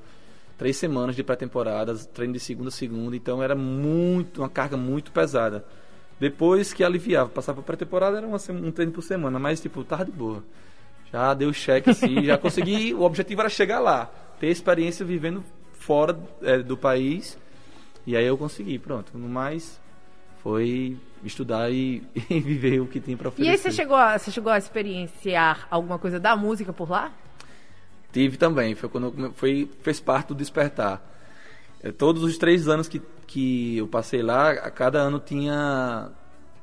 três 0.58 0.76
semanas 0.76 1.16
de 1.16 1.24
pré-temporada, 1.24 1.96
treino 1.96 2.34
de 2.34 2.40
segunda 2.40 2.70
a 2.70 2.72
segunda, 2.72 3.16
então 3.16 3.42
era 3.44 3.56
muito, 3.56 4.42
uma 4.42 4.50
carga 4.50 4.76
muito 4.76 5.12
pesada. 5.12 5.64
Depois 6.20 6.74
que 6.74 6.84
aliviava, 6.84 7.30
passava 7.30 7.62
pra 7.62 7.76
pré-temporada, 7.76 8.18
era 8.18 8.26
uma, 8.26 8.38
um 8.50 8.72
treino 8.72 8.92
por 8.92 9.04
semana, 9.04 9.38
mas 9.38 9.62
tipo, 9.62 9.84
tava 9.84 10.06
de 10.06 10.12
boa. 10.12 10.44
Já 11.12 11.34
deu 11.34 11.54
cheque 11.54 11.92
assim, 11.92 12.24
já 12.24 12.38
consegui, 12.40 12.94
o 12.94 13.02
objetivo 13.02 13.42
era 13.42 13.50
chegar 13.50 13.80
lá, 13.80 14.12
ter 14.40 14.48
experiência 14.48 15.06
vivendo 15.06 15.44
fora 15.74 16.18
é, 16.42 16.58
do 16.58 16.76
país, 16.76 17.38
e 18.06 18.18
aí 18.18 18.26
eu 18.26 18.38
consegui, 18.38 18.80
pronto. 18.80 19.16
No 19.16 19.30
mais, 19.30 19.80
foi 20.42 20.98
estudar 21.24 21.72
e, 21.72 22.02
e 22.30 22.40
viver 22.40 22.80
o 22.80 22.88
que 22.88 23.00
tinha 23.00 23.16
para 23.16 23.30
oferecer. 23.30 23.50
E 23.50 23.52
aí 23.52 23.58
você 23.58 23.72
chegou, 23.72 23.96
a, 23.96 24.18
você 24.18 24.32
chegou 24.32 24.52
a 24.52 24.58
experienciar 24.58 25.68
alguma 25.70 26.00
coisa 26.00 26.20
da 26.20 26.36
música 26.36 26.74
por 26.74 26.90
lá? 26.90 27.12
Tive 28.12 28.38
também, 28.38 28.74
foi 28.76 28.90
quando 28.90 29.14
eu, 29.18 29.34
foi, 29.34 29.70
fez 29.82 30.00
parte 30.00 30.30
do 30.30 30.36
despertar. 30.36 31.02
É, 31.84 31.92
todos 31.92 32.24
os 32.24 32.38
três 32.38 32.68
anos 32.68 32.88
que, 32.88 33.02
que 33.26 33.78
eu 33.78 33.88
passei 33.88 34.22
lá, 34.22 34.52
a 34.52 34.72
cada 34.72 35.00
ano 35.00 35.20
tinha 35.20 36.10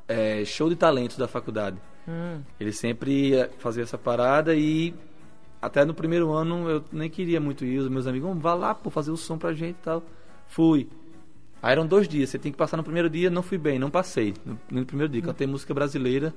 é, 0.08 0.44
show 0.44 0.68
de 0.68 0.76
talentos 0.76 1.16
da 1.16 1.28
faculdade. 1.28 1.76
Hum. 2.08 2.40
Ele 2.58 2.72
sempre 2.72 3.48
fazia 3.58 3.82
essa 3.82 3.96
parada 3.96 4.54
e 4.54 4.94
até 5.60 5.84
no 5.84 5.94
primeiro 5.94 6.32
ano 6.32 6.68
eu 6.68 6.84
nem 6.92 7.08
queria 7.08 7.40
muito 7.40 7.64
ir. 7.64 7.78
Os 7.78 7.88
meus 7.88 8.06
amigos, 8.06 8.28
vamos, 8.28 8.42
vá 8.42 8.54
lá, 8.54 8.74
pô, 8.74 8.90
fazer 8.90 9.10
o 9.10 9.16
som 9.16 9.38
pra 9.38 9.52
gente 9.52 9.76
e 9.76 9.84
tal. 9.84 10.02
Fui. 10.46 10.88
Aí 11.62 11.72
eram 11.72 11.86
dois 11.86 12.06
dias, 12.06 12.28
você 12.28 12.38
tem 12.38 12.52
que 12.52 12.58
passar 12.58 12.76
no 12.76 12.84
primeiro 12.84 13.08
dia, 13.08 13.30
não 13.30 13.42
fui 13.42 13.56
bem, 13.56 13.78
não 13.78 13.90
passei. 13.90 14.34
No, 14.44 14.58
no 14.70 14.84
primeiro 14.84 15.10
dia, 15.10 15.22
cantei 15.22 15.46
música 15.46 15.72
brasileira. 15.72 16.34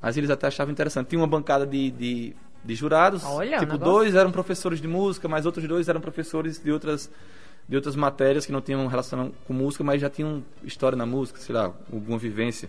Mas 0.00 0.16
eles 0.16 0.30
até 0.30 0.46
achavam 0.46 0.72
interessante. 0.72 1.08
Tinha 1.08 1.20
uma 1.20 1.26
bancada 1.26 1.66
de, 1.66 1.90
de, 1.90 2.36
de 2.64 2.74
jurados. 2.74 3.24
Olha, 3.24 3.58
tipo, 3.58 3.72
negócio- 3.72 3.92
dois 3.92 4.14
eram 4.14 4.30
professores 4.30 4.80
de 4.80 4.88
música, 4.88 5.28
mas 5.28 5.46
outros 5.46 5.66
dois 5.66 5.88
eram 5.88 6.00
professores 6.00 6.58
de 6.62 6.70
outras, 6.70 7.10
de 7.68 7.76
outras 7.76 7.96
matérias 7.96 8.44
que 8.46 8.52
não 8.52 8.60
tinham 8.60 8.86
relação 8.86 9.32
com 9.46 9.52
música, 9.52 9.82
mas 9.84 10.00
já 10.00 10.10
tinham 10.10 10.42
história 10.62 10.96
na 10.96 11.06
música, 11.06 11.38
sei 11.40 11.54
lá, 11.54 11.72
alguma 11.92 12.18
vivência. 12.18 12.68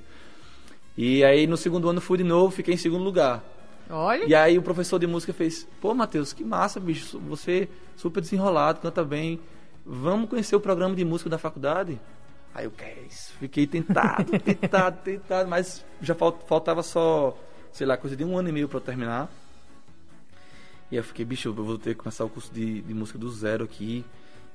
E 0.98 1.24
aí 1.24 1.48
no 1.48 1.58
segundo 1.58 1.90
ano 1.90 2.02
fui 2.02 2.18
de 2.18 2.24
novo, 2.24 2.52
fiquei 2.54 2.74
em 2.74 2.78
segundo 2.78 3.04
lugar. 3.04 3.44
Olha. 3.90 4.26
E 4.26 4.34
aí 4.36 4.58
o 4.58 4.62
professor 4.62 5.00
de 5.00 5.08
música 5.08 5.34
fez: 5.34 5.68
Pô, 5.82 5.94
Matheus, 5.94 6.34
que 6.34 6.44
massa, 6.44 6.80
bicho. 6.80 7.20
Você 7.28 7.68
super 7.98 8.22
desenrolado, 8.22 8.80
canta 8.80 9.04
bem. 9.04 9.40
Vamos 9.86 10.30
conhecer 10.30 10.56
o 10.56 10.60
programa 10.60 10.96
de 10.96 11.04
música 11.04 11.30
da 11.30 11.38
faculdade? 11.38 12.00
Aí 12.54 12.66
eu, 12.66 12.72
que 12.72 12.84
é 12.84 13.04
isso? 13.10 13.34
Fiquei 13.40 13.66
tentado, 13.66 14.32
tentado, 14.40 14.98
tentado, 15.04 15.50
mas 15.50 15.84
já 16.02 16.14
fal- 16.14 16.38
faltava 16.48 16.84
só, 16.84 17.36
sei 17.72 17.88
lá, 17.88 17.96
coisa 17.98 18.16
de 18.16 18.24
um 18.24 18.38
ano 18.38 18.50
e 18.50 18.52
meio 18.52 18.70
eu 18.72 18.80
terminar. 18.82 19.30
E 20.92 20.98
eu 20.98 21.04
fiquei, 21.04 21.24
bicho, 21.24 21.48
eu 21.48 21.54
vou 21.54 21.78
ter 21.78 21.96
que 21.96 22.02
começar 22.02 22.26
o 22.26 22.30
curso 22.30 22.54
de, 22.54 22.82
de 22.82 22.94
música 22.94 23.18
do 23.18 23.32
zero 23.32 23.64
aqui. 23.64 24.04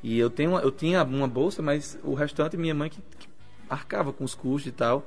E 0.03 0.19
eu, 0.19 0.29
tenho 0.29 0.59
eu 0.59 0.71
tinha 0.71 1.03
uma 1.03 1.27
bolsa, 1.27 1.63
mas 1.63 1.99
o 2.05 2.13
restante 2.15 2.57
minha 2.57 2.75
mãe 2.75 2.91
que, 2.91 3.01
que 3.19 3.29
arcava 3.69 4.13
com 4.13 4.23
os 4.23 4.35
custos 4.35 4.71
e 4.71 4.73
tal. 4.73 5.05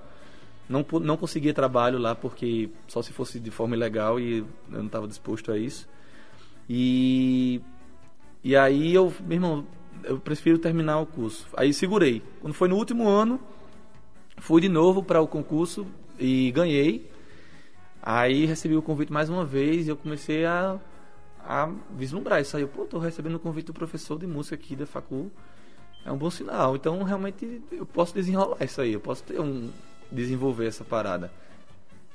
Não, 0.67 0.85
não 1.01 1.17
conseguia 1.17 1.53
trabalho 1.53 1.97
lá 1.97 2.13
porque 2.13 2.69
só 2.87 3.01
se 3.01 3.11
fosse 3.11 3.39
de 3.39 3.49
forma 3.49 3.75
ilegal 3.75 4.19
e 4.19 4.39
eu 4.39 4.47
não 4.69 4.85
estava 4.85 5.07
disposto 5.07 5.51
a 5.51 5.57
isso. 5.57 5.87
E, 6.67 7.61
e 8.43 8.55
aí 8.55 8.93
eu, 8.93 9.13
meu 9.21 9.35
irmão, 9.35 9.67
eu 10.03 10.19
prefiro 10.19 10.57
terminar 10.57 10.99
o 10.99 11.05
curso. 11.05 11.47
Aí 11.55 11.73
segurei. 11.73 12.21
Quando 12.41 12.53
foi 12.53 12.67
no 12.67 12.75
último 12.75 13.07
ano, 13.07 13.39
fui 14.37 14.61
de 14.61 14.69
novo 14.69 15.03
para 15.03 15.21
o 15.21 15.27
concurso 15.27 15.87
e 16.19 16.51
ganhei. 16.51 17.09
Aí 18.01 18.45
recebi 18.45 18.75
o 18.75 18.81
convite 18.81 19.11
mais 19.11 19.29
uma 19.29 19.45
vez 19.45 19.87
e 19.87 19.89
eu 19.89 19.97
comecei 19.97 20.45
a, 20.45 20.79
a 21.49 21.67
vislumbrar 21.95 22.39
isso 22.39 22.55
aí. 22.55 22.61
Eu, 22.61 22.67
Pô, 22.67 22.85
tô 22.85 22.99
recebendo 22.99 23.33
o 23.33 23.39
convite 23.39 23.65
do 23.65 23.73
professor 23.73 24.19
de 24.19 24.27
música 24.27 24.53
aqui 24.53 24.75
da 24.75 24.85
facul. 24.85 25.31
É 26.05 26.11
um 26.11 26.17
bom 26.17 26.29
sinal. 26.29 26.75
Então, 26.75 27.01
realmente, 27.01 27.63
eu 27.71 27.87
posso 27.87 28.13
desenrolar 28.13 28.63
isso 28.63 28.79
aí. 28.79 28.93
Eu 28.93 28.99
posso 28.99 29.23
ter 29.23 29.41
um 29.41 29.71
desenvolver 30.11 30.67
essa 30.67 30.83
parada. 30.83 31.31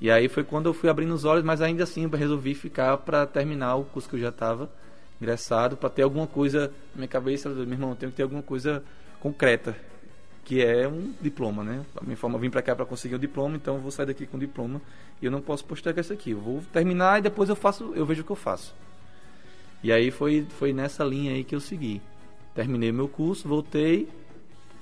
E 0.00 0.08
aí 0.08 0.28
foi 0.28 0.44
quando 0.44 0.66
eu 0.66 0.74
fui 0.74 0.88
abrindo 0.88 1.12
os 1.12 1.24
olhos, 1.24 1.42
mas 1.42 1.60
ainda 1.60 1.82
assim 1.82 2.04
eu 2.04 2.10
resolvi 2.10 2.54
ficar 2.54 2.96
para 2.98 3.26
terminar 3.26 3.74
o 3.74 3.84
curso 3.84 4.08
que 4.08 4.14
eu 4.14 4.20
já 4.20 4.28
estava 4.28 4.70
ingressado, 5.20 5.76
para 5.76 5.90
ter 5.90 6.02
alguma 6.02 6.28
coisa 6.28 6.68
na 6.94 6.98
minha 6.98 7.08
cabeça. 7.08 7.48
Meu 7.48 7.72
irmão, 7.72 7.96
tenho 7.96 8.12
que 8.12 8.16
ter 8.16 8.22
alguma 8.22 8.42
coisa 8.42 8.84
concreta, 9.18 9.76
que 10.44 10.62
é 10.62 10.86
um 10.86 11.12
diploma, 11.20 11.64
né? 11.64 11.84
A 11.96 12.04
minha 12.04 12.16
forma, 12.16 12.36
eu 12.36 12.40
vim 12.40 12.50
para 12.50 12.62
cá 12.62 12.76
para 12.76 12.86
conseguir 12.86 13.16
um 13.16 13.18
diploma, 13.18 13.56
então 13.56 13.74
eu 13.74 13.80
vou 13.80 13.90
sair 13.90 14.06
daqui 14.06 14.26
com 14.26 14.36
um 14.36 14.40
diploma 14.40 14.80
e 15.20 15.26
eu 15.26 15.30
não 15.30 15.40
posso 15.40 15.64
postergar 15.64 16.04
isso 16.04 16.12
aqui. 16.12 16.30
Eu 16.30 16.40
vou 16.40 16.62
terminar 16.72 17.18
e 17.18 17.22
depois 17.22 17.48
eu 17.48 17.56
faço, 17.56 17.92
eu 17.96 18.06
vejo 18.06 18.22
o 18.22 18.24
que 18.24 18.32
eu 18.32 18.36
faço. 18.36 18.74
E 19.84 19.92
aí 19.92 20.10
foi 20.10 20.46
foi 20.58 20.72
nessa 20.72 21.04
linha 21.04 21.32
aí 21.32 21.44
que 21.44 21.54
eu 21.54 21.60
segui. 21.60 22.00
Terminei 22.54 22.90
meu 22.90 23.06
curso, 23.06 23.46
voltei 23.46 24.08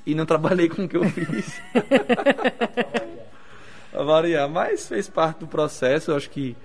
e 0.06 0.14
não 0.14 0.24
trabalhei 0.30 0.68
com 0.68 0.84
o 0.84 0.88
que 0.88 0.96
eu 0.96 1.02
fiz. 1.10 1.60
a 3.92 4.02
variar, 4.04 4.48
mas 4.48 4.86
fez 4.86 5.08
parte 5.08 5.40
do 5.40 5.48
processo. 5.48 6.12
Eu 6.12 6.16
acho 6.16 6.30
que 6.30 6.56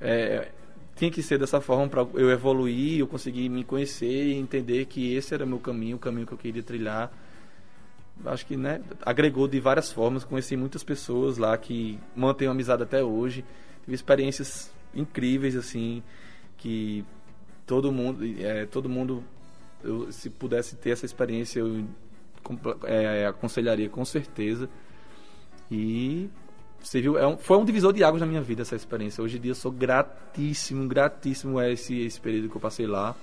é, 0.00 0.46
tinha 0.94 1.10
que 1.10 1.20
ser 1.24 1.40
dessa 1.40 1.60
forma 1.60 1.88
para 1.88 2.06
eu 2.14 2.30
evoluir, 2.30 3.00
eu 3.00 3.06
conseguir 3.08 3.48
me 3.48 3.64
conhecer 3.64 4.28
e 4.28 4.34
entender 4.34 4.84
que 4.84 5.16
esse 5.16 5.34
era 5.34 5.44
meu 5.44 5.58
caminho, 5.58 5.96
o 5.96 5.98
caminho 5.98 6.24
que 6.24 6.34
eu 6.34 6.38
queria 6.38 6.62
trilhar. 6.62 7.10
Acho 8.24 8.46
que 8.46 8.56
né, 8.56 8.80
agregou 9.04 9.48
de 9.48 9.58
várias 9.58 9.90
formas. 9.90 10.22
Conheci 10.22 10.56
muitas 10.56 10.84
pessoas 10.84 11.36
lá 11.36 11.58
que 11.58 11.98
mantenho 12.14 12.52
amizade 12.52 12.84
até 12.84 13.02
hoje. 13.02 13.44
Tive 13.82 13.96
experiências 13.96 14.70
incríveis 14.94 15.56
assim 15.56 16.00
que 16.56 17.04
todo 17.66 17.90
mundo, 17.92 18.24
é, 18.40 18.64
todo 18.66 18.88
mundo, 18.88 19.22
eu, 19.82 20.10
se 20.12 20.30
pudesse 20.30 20.76
ter 20.76 20.90
essa 20.90 21.04
experiência, 21.06 21.60
eu 21.60 21.84
é, 22.84 23.26
aconselharia 23.26 23.88
com 23.88 24.04
certeza. 24.04 24.68
E 25.70 26.28
você 26.80 27.00
viu, 27.00 27.18
é 27.18 27.26
um- 27.26 27.36
foi 27.36 27.56
um 27.58 27.64
divisor 27.64 27.92
de 27.92 28.04
águas 28.04 28.20
na 28.20 28.26
minha 28.26 28.40
vida 28.42 28.62
essa 28.62 28.76
experiência. 28.76 29.22
Hoje 29.22 29.36
em 29.36 29.40
dia 29.40 29.50
eu 29.50 29.54
sou 29.56 29.72
gratíssimo, 29.72 30.86
gratíssimo 30.86 31.58
a 31.58 31.68
esse, 31.68 31.98
esse 32.00 32.20
período 32.20 32.48
que 32.48 32.56
eu 32.56 32.60
passei 32.60 32.86
lá. 32.86 33.14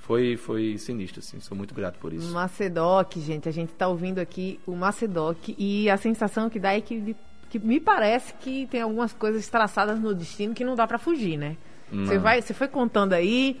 Foi, 0.00 0.36
foi 0.36 0.76
sinistro, 0.78 1.20
assim. 1.20 1.38
Sou 1.40 1.56
muito 1.56 1.74
grato 1.74 1.98
por 1.98 2.12
isso. 2.12 2.32
Macedoc, 2.32 3.14
gente, 3.20 3.48
a 3.48 3.52
gente 3.52 3.72
tá 3.72 3.86
ouvindo 3.86 4.18
aqui 4.18 4.58
o 4.66 4.74
Macedoc 4.74 5.54
e 5.56 5.88
a 5.88 5.96
sensação 5.96 6.50
que 6.50 6.58
dá 6.58 6.72
é 6.72 6.80
que, 6.80 7.14
que 7.48 7.58
me 7.58 7.78
parece 7.78 8.32
que 8.34 8.66
tem 8.66 8.80
algumas 8.80 9.12
coisas 9.12 9.46
traçadas 9.48 10.00
no 10.00 10.12
destino 10.12 10.54
que 10.54 10.64
não 10.64 10.74
dá 10.74 10.88
pra 10.88 10.98
fugir, 10.98 11.36
né? 11.36 11.56
Você 11.92 12.18
vai, 12.18 12.40
você 12.40 12.54
foi 12.54 12.68
contando 12.68 13.12
aí 13.12 13.60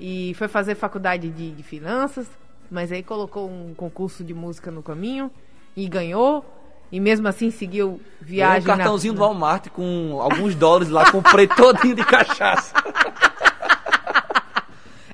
e 0.00 0.34
foi 0.36 0.48
fazer 0.48 0.74
faculdade 0.74 1.30
de, 1.30 1.52
de 1.52 1.62
finanças, 1.62 2.26
mas 2.70 2.90
aí 2.92 3.02
colocou 3.02 3.48
um 3.48 3.74
concurso 3.74 4.24
de 4.24 4.34
música 4.34 4.70
no 4.70 4.82
caminho 4.82 5.30
e 5.76 5.88
ganhou 5.88 6.44
e 6.90 6.98
mesmo 7.00 7.28
assim 7.28 7.50
seguiu 7.50 8.00
viagem 8.20 8.62
um 8.62 8.76
cartãozinho 8.76 9.12
na, 9.12 9.18
do 9.18 9.24
Walmart 9.24 9.68
com 9.68 10.18
alguns 10.20 10.54
dólares 10.54 10.88
lá, 10.88 11.10
comprei 11.10 11.46
todinho 11.46 11.94
de 11.94 12.04
cachaça. 12.04 12.74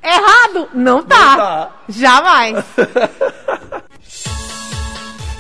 Errado? 0.03 0.69
Não 0.75 1.03
tá. 1.03 1.31
Não 1.31 1.37
tá. 1.37 1.73
Jamais. 1.89 2.65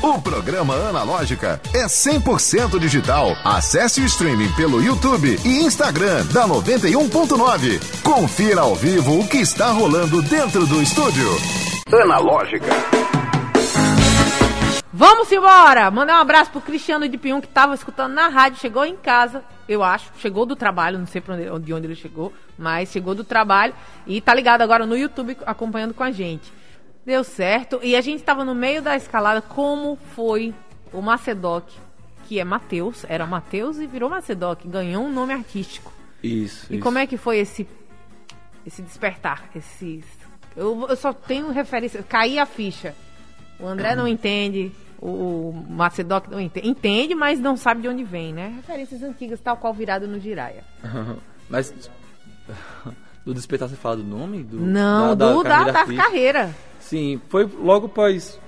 O 0.04 0.20
programa 0.20 0.75
Analógica 0.75 1.58
é 1.73 1.87
100% 1.87 2.78
digital. 2.78 3.34
Acesse 3.42 4.02
o 4.02 4.04
streaming 4.04 4.52
pelo 4.52 4.82
YouTube 4.82 5.38
e 5.42 5.64
Instagram 5.64 6.26
da 6.26 6.46
91.9. 6.46 8.02
Confira 8.02 8.61
ao 8.61 8.75
vivo 8.75 9.20
o 9.20 9.26
que 9.26 9.38
está 9.38 9.70
rolando 9.70 10.20
dentro 10.20 10.66
do 10.66 10.82
estúdio. 10.82 11.26
Analógica. 11.90 12.66
Vamos 14.92 15.32
embora! 15.32 15.90
Mandar 15.90 16.18
um 16.18 16.20
abraço 16.20 16.50
pro 16.50 16.61
Cristiano 16.61 17.08
de 17.08 17.16
Pium 17.16 17.40
que 17.40 17.49
tava 17.49 17.75
escutando 17.75 18.12
na 18.12 18.28
rádio, 18.28 18.61
chegou 18.61 18.84
em 18.84 18.96
casa, 18.96 19.42
eu 19.66 19.82
acho, 19.82 20.11
chegou 20.18 20.44
do 20.44 20.54
trabalho, 20.54 20.99
não 20.99 21.06
sei 21.06 21.23
pra 21.23 21.34
onde, 21.34 21.64
de 21.64 21.73
onde 21.73 21.87
ele 21.87 21.96
chegou, 21.96 22.30
mas 22.58 22.90
chegou 22.90 23.14
do 23.14 23.25
trabalho 23.25 23.73
e 24.06 24.20
tá 24.20 24.34
ligado 24.34 24.61
agora 24.61 24.84
no 24.84 24.99
YouTube 24.99 25.34
acompanhando 25.46 25.94
com 25.94 26.04
a 26.04 26.12
gente. 26.12 26.52
Deu 27.04 27.23
certo 27.23 27.80
e 27.82 27.94
a 27.94 28.00
gente 28.00 28.23
tava 28.23 28.44
no 28.44 28.54
meio 28.54 28.80
da 28.80 28.96
escalada, 28.96 29.42
como 29.42 29.96
foi 30.14 30.54
o 30.92 31.02
Macedoc, 31.02 31.68
que 32.26 32.38
é 32.40 32.44
Matheus, 32.44 33.04
era 33.08 33.26
Matheus 33.26 33.78
e 33.78 33.87
virou 33.87 34.08
Macedoc, 34.08 34.66
ganhou 34.66 35.04
um 35.04 35.12
nome 35.12 35.32
artístico. 35.32 35.92
Isso. 36.23 36.73
E 36.73 36.78
como 36.78 36.99
é 36.99 37.06
que 37.06 37.16
foi 37.16 37.38
esse 37.38 37.68
esse 38.66 38.80
despertar? 38.80 39.50
Esse 39.54 40.02
eu, 40.56 40.87
eu 40.88 40.96
só 40.96 41.12
tenho 41.12 41.50
referência, 41.50 42.02
caí 42.02 42.38
a 42.38 42.46
ficha. 42.46 42.94
O 43.58 43.66
André 43.66 43.94
não 43.94 44.08
entende, 44.08 44.73
o 44.99 45.52
Macedoc 45.68 46.28
não 46.28 46.40
entende, 46.40 46.68
entende, 46.68 47.14
mas 47.14 47.38
não 47.38 47.56
sabe 47.56 47.82
de 47.82 47.88
onde 47.88 48.04
vem, 48.04 48.32
né? 48.32 48.54
Referências 48.56 49.02
antigas, 49.02 49.40
tal 49.40 49.56
qual 49.56 49.75
virado 49.75 50.06
no 50.06 50.18
Jiraya. 50.18 50.64
Mas 51.46 51.75
do 53.25 53.33
despertar 53.33 53.69
você 53.69 53.76
fala 53.76 53.97
do 53.97 54.04
nome? 54.04 54.43
Do, 54.43 54.61
Não, 54.61 55.16
da, 55.16 55.33
do 55.33 55.43
da, 55.43 55.50
carreira 55.50 55.73
da 55.73 55.97
carreira. 55.97 56.54
Sim, 56.81 57.21
foi 57.28 57.45
logo 57.45 57.87
após, 57.87 58.38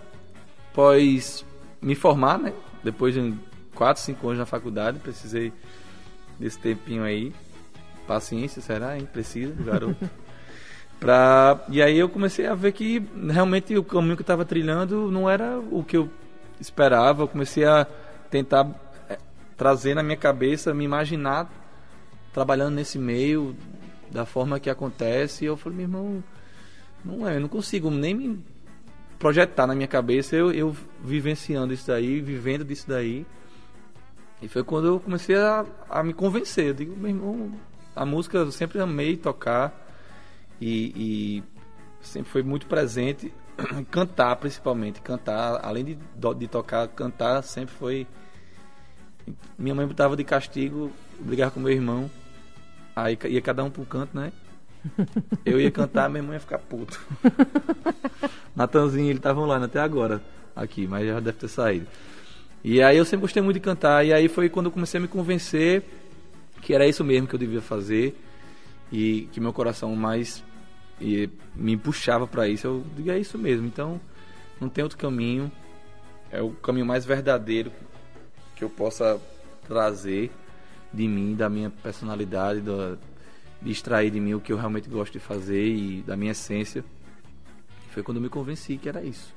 após 0.73 1.45
me 1.80 1.95
formar, 1.95 2.38
né? 2.38 2.52
Depois 2.85 3.14
de 3.14 3.35
4, 3.75 4.02
5 4.02 4.26
anos 4.26 4.38
na 4.38 4.47
faculdade, 4.47 4.99
precisei 4.99 5.52
desse 6.38 6.59
tempinho 6.59 7.02
aí. 7.02 7.33
Paciência, 8.06 8.61
será, 8.61 8.99
hein? 8.99 9.09
Precisa, 9.11 9.54
garoto. 9.64 10.09
pra... 11.00 11.64
E 11.68 11.83
aí 11.83 11.99
eu 11.99 12.09
comecei 12.09 12.47
a 12.47 12.54
ver 12.54 12.73
que 12.73 13.02
realmente 13.28 13.76
o 13.76 13.83
caminho 13.83 14.16
que 14.16 14.21
eu 14.21 14.25
estava 14.25 14.45
trilhando 14.45 15.11
não 15.11 15.28
era 15.28 15.59
o 15.71 15.83
que 15.83 15.97
eu 15.97 16.11
esperava. 16.61 17.23
Eu 17.23 17.28
comecei 17.28 17.64
a 17.64 17.87
tentar 18.30 18.68
eh, 19.09 19.18
trazer 19.56 19.95
na 19.95 20.02
minha 20.02 20.16
cabeça, 20.16 20.75
me 20.75 20.85
imaginar 20.85 21.50
trabalhando 22.33 22.75
nesse 22.75 22.99
meio 22.99 23.56
da 24.10 24.25
forma 24.25 24.60
que 24.60 24.70
acontece. 24.70 25.44
E 25.44 25.48
eu 25.48 25.56
falei, 25.56 25.78
meu 25.78 25.84
irmão, 25.84 26.25
não 27.04 27.28
é, 27.28 27.36
eu 27.36 27.40
não 27.40 27.48
consigo 27.48 27.90
nem 27.90 28.14
me 28.14 28.44
projetar 29.18 29.66
na 29.66 29.75
minha 29.75 29.88
cabeça, 29.88 30.36
eu, 30.36 30.52
eu 30.52 30.76
vivenciando 31.02 31.72
isso 31.72 31.86
daí, 31.86 32.20
vivendo 32.20 32.64
disso 32.64 32.88
daí. 32.88 33.26
E 34.40 34.48
foi 34.48 34.62
quando 34.62 34.88
eu 34.88 35.00
comecei 35.00 35.36
a, 35.36 35.64
a 35.88 36.02
me 36.02 36.12
convencer. 36.12 36.66
Eu 36.66 36.75
digo, 36.75 36.96
meu 36.96 37.08
irmão, 37.08 37.52
a 37.94 38.04
música 38.04 38.38
eu 38.38 38.52
sempre 38.52 38.78
amei 38.80 39.16
tocar 39.16 39.72
e, 40.60 40.92
e 40.94 41.44
sempre 42.02 42.30
foi 42.30 42.42
muito 42.42 42.66
presente. 42.66 43.32
Cantar, 43.90 44.36
principalmente. 44.36 45.00
Cantar, 45.00 45.64
além 45.64 45.84
de, 45.84 45.98
de 46.38 46.48
tocar, 46.48 46.88
cantar 46.88 47.42
sempre 47.42 47.75
foi. 47.75 48.06
Minha 49.58 49.75
mãe 49.75 49.86
botava 49.86 50.14
de 50.16 50.22
castigo, 50.22 50.92
brigava 51.18 51.52
com 51.52 51.60
meu 51.60 51.72
irmão. 51.72 52.10
Aí 52.97 53.19
ia 53.26 53.43
cada 53.43 53.62
um 53.62 53.71
pro 53.71 53.85
canto, 53.85 54.17
né? 54.17 54.33
Eu 55.45 55.61
ia 55.61 55.71
cantar, 55.71 56.09
minha 56.09 56.23
mãe 56.23 56.35
ia 56.35 56.41
ficar 56.41 56.59
puto. 56.59 56.99
Natanzinho, 58.57 59.11
ele 59.11 59.19
tava 59.19 59.41
online 59.43 59.67
até 59.67 59.79
agora 59.79 60.23
aqui, 60.55 60.87
mas 60.87 61.07
já 61.07 61.21
deve 61.21 61.37
ter 61.37 61.49
saído. 61.49 61.87
E 62.65 62.83
aí 62.83 62.97
eu 62.97 63.05
sempre 63.05 63.23
gostei 63.23 63.43
muito 63.43 63.57
de 63.57 63.61
cantar, 63.61 64.05
e 64.05 64.12
aí 64.12 64.29
foi 64.29 64.49
quando 64.49 64.67
eu 64.67 64.73
comecei 64.73 64.99
a 64.99 65.00
me 65.00 65.07
convencer 65.07 65.85
que 66.62 66.75
era 66.75 66.87
isso 66.87 67.05
mesmo 67.05 67.29
que 67.29 67.35
eu 67.35 67.38
devia 67.38 67.61
fazer 67.61 68.19
e 68.91 69.29
que 69.31 69.41
meu 69.41 69.53
coração 69.53 69.95
mais 69.95 70.43
e, 71.00 71.29
me 71.55 71.76
puxava 71.76 72.26
para 72.26 72.49
isso. 72.49 72.67
Eu 72.67 72.85
digo, 72.97 73.11
é 73.11 73.19
isso 73.19 73.38
mesmo, 73.38 73.67
então 73.67 74.00
não 74.59 74.69
tem 74.69 74.83
outro 74.83 74.99
caminho, 74.99 75.53
é 76.31 76.41
o 76.41 76.50
caminho 76.50 76.87
mais 76.87 77.05
verdadeiro 77.05 77.71
que 78.57 78.65
eu 78.65 78.71
possa 78.71 79.21
trazer 79.69 80.33
de 80.97 81.07
mim, 81.07 81.35
da 81.35 81.49
minha 81.49 81.71
personalidade, 81.71 82.61
do, 82.61 82.99
de 83.61 83.71
extrair 83.71 84.11
de 84.11 84.21
mim 84.21 84.35
o 84.35 84.41
que 84.41 84.53
eu 84.53 84.57
realmente 84.57 84.88
gosto 84.88 85.12
de 85.12 85.21
fazer 85.21 85.67
e 85.67 86.03
da 86.03 86.17
minha 86.17 86.33
essência. 86.33 86.85
Foi 87.91 88.03
quando 88.03 88.19
eu 88.19 88.23
me 88.23 88.29
convenci 88.29 88.76
que 88.76 88.88
era 88.88 89.03
isso. 89.03 89.35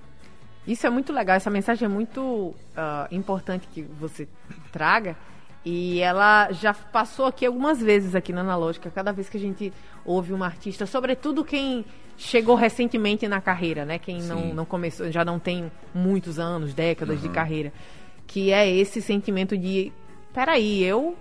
Isso 0.68 0.86
é 0.86 0.89
muito 0.89 1.12
legal, 1.13 1.36
essa 1.36 1.50
mensagem 1.50 1.86
é 1.86 1.89
muito 1.89 2.22
uh, 2.22 2.56
importante 3.12 3.68
que 3.74 3.82
você 3.82 4.28
traga. 4.72 5.16
E 5.66 6.00
ela 6.00 6.51
já 6.51 6.74
passou 6.74 7.25
aqui 7.25 7.46
algumas 7.46 7.82
vezes 7.82 8.16
aqui 8.16 8.32
na 8.32 8.42
Analógica, 8.42 8.89
cada 8.89 9.12
vez 9.12 9.28
que 9.28 9.36
a 9.38 9.39
gente 9.39 9.74
ouve 10.06 10.32
uma 10.32 10.46
artista, 10.46 10.86
sobretudo 10.86 11.44
quem 11.44 11.86
chegou 12.18 12.56
recentemente 12.56 13.28
na 13.28 13.42
carreira, 13.42 13.86
né? 13.86 14.00
Quem 14.00 14.22
não, 14.22 14.54
não 14.54 14.66
começou, 14.66 15.12
já 15.12 15.25
não 15.25 15.39
tem 15.39 15.72
muitos 15.94 16.39
anos, 16.39 16.74
décadas 16.74 17.18
uhum. 17.18 17.28
de 17.28 17.30
carreira. 17.34 17.74
Que 18.25 18.51
é 18.51 18.70
esse 18.70 19.01
sentimento 19.01 19.58
de, 19.58 19.92
peraí, 20.34 20.84
eu 20.84 21.18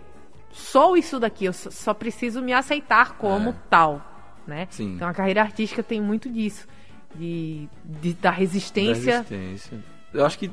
sou 0.50 0.96
isso 0.96 1.18
daqui, 1.18 1.44
eu 1.44 1.52
só 1.52 1.94
preciso 1.94 2.40
me 2.42 2.52
aceitar 2.52 3.16
como 3.16 3.50
é. 3.50 3.54
tal, 3.70 4.40
né? 4.46 4.68
Sim. 4.70 4.94
Então 4.94 5.08
a 5.08 5.14
carreira 5.14 5.42
artística 5.42 5.82
tem 5.82 6.00
muito 6.00 6.28
disso, 6.28 6.66
de, 7.14 7.68
de 7.84 8.12
da 8.14 8.30
resistência. 8.30 9.22
Da 9.22 9.28
resistência. 9.28 9.78
Eu 10.12 10.24
acho 10.24 10.38
que, 10.38 10.50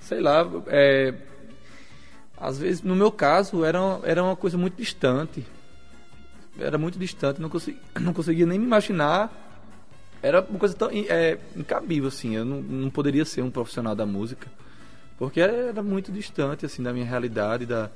sei 0.00 0.20
lá, 0.20 0.46
é, 0.68 1.14
às 2.36 2.58
vezes, 2.58 2.82
no 2.82 2.94
meu 2.94 3.10
caso, 3.10 3.64
era, 3.64 3.78
era 4.02 4.22
uma 4.22 4.36
coisa 4.36 4.58
muito 4.58 4.76
distante. 4.76 5.44
Era 6.58 6.78
muito 6.78 6.98
distante, 6.98 7.40
não, 7.40 7.48
consegui, 7.48 7.78
não 8.00 8.12
conseguia 8.12 8.46
nem 8.46 8.58
me 8.58 8.66
imaginar. 8.66 9.32
Era 10.22 10.40
uma 10.42 10.58
coisa 10.58 10.74
tão 10.74 10.90
é, 10.90 11.38
incabível, 11.54 12.08
assim. 12.08 12.34
Eu 12.34 12.44
não, 12.44 12.60
não 12.60 12.90
poderia 12.90 13.24
ser 13.24 13.42
um 13.42 13.50
profissional 13.50 13.94
da 13.94 14.04
música. 14.04 14.48
Porque 15.18 15.40
era 15.40 15.82
muito 15.82 16.12
distante, 16.12 16.66
assim, 16.66 16.82
da 16.82 16.92
minha 16.92 17.06
realidade, 17.06 17.64
da, 17.64 17.90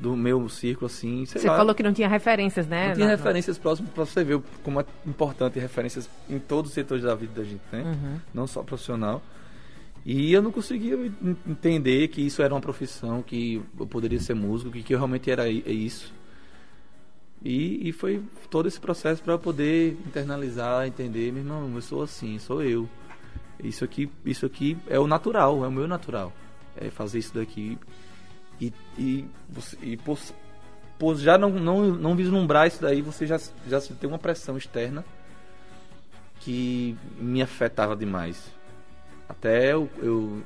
do 0.00 0.16
meu 0.16 0.48
círculo, 0.48 0.86
assim, 0.86 1.26
Você 1.26 1.46
lá. 1.48 1.56
falou 1.56 1.74
que 1.74 1.82
não 1.82 1.92
tinha 1.92 2.08
referências, 2.08 2.66
né? 2.66 2.88
Não 2.88 2.94
tinha 2.94 3.08
referências 3.08 3.56
não. 3.56 3.62
próximas 3.62 3.90
para 3.92 4.04
você 4.04 4.22
ver 4.22 4.40
como 4.62 4.80
é 4.80 4.84
importante 5.04 5.58
referências 5.58 6.08
em 6.30 6.38
todos 6.38 6.70
os 6.70 6.74
setores 6.74 7.02
da 7.02 7.14
vida 7.14 7.32
da 7.34 7.44
gente, 7.44 7.62
né? 7.72 7.82
Uhum. 7.82 8.20
Não 8.32 8.46
só 8.46 8.62
profissional. 8.62 9.20
E 10.04 10.32
eu 10.32 10.40
não 10.40 10.52
conseguia 10.52 10.96
entender 11.46 12.08
que 12.08 12.24
isso 12.24 12.40
era 12.42 12.54
uma 12.54 12.60
profissão, 12.60 13.22
que 13.22 13.60
eu 13.78 13.86
poderia 13.86 14.20
ser 14.20 14.34
músico, 14.34 14.70
que, 14.70 14.82
que 14.82 14.94
eu 14.94 14.98
realmente 14.98 15.30
era 15.30 15.48
isso. 15.48 16.14
E, 17.44 17.88
e 17.88 17.92
foi 17.92 18.22
todo 18.48 18.66
esse 18.68 18.80
processo 18.80 19.22
para 19.22 19.36
poder 19.36 19.98
internalizar, 20.06 20.86
entender, 20.86 21.32
meu 21.32 21.42
irmão, 21.42 21.70
eu 21.74 21.82
sou 21.82 22.02
assim, 22.02 22.38
sou 22.38 22.62
eu. 22.62 22.88
Isso 23.62 23.84
aqui, 23.84 24.08
isso 24.24 24.46
aqui 24.46 24.76
é 24.86 24.98
o 24.98 25.06
natural, 25.06 25.64
é 25.64 25.68
o 25.68 25.72
meu 25.72 25.88
natural. 25.88 26.32
É 26.76 26.88
fazer 26.90 27.18
isso 27.18 27.34
daqui 27.34 27.76
e, 28.60 28.72
e, 28.98 29.28
e 29.82 29.96
por, 29.96 30.18
por 30.98 31.16
já 31.16 31.38
não, 31.38 31.50
não, 31.50 31.86
não 31.86 32.16
vislumbrar 32.16 32.66
isso 32.66 32.82
daí, 32.82 33.00
você 33.00 33.26
já, 33.26 33.38
já 33.66 33.80
tem 33.80 34.08
uma 34.08 34.18
pressão 34.18 34.56
externa 34.56 35.04
que 36.40 36.96
me 37.18 37.42
afetava 37.42 37.96
demais. 37.96 38.52
Até 39.28 39.72
eu, 39.72 39.88
eu 39.98 40.42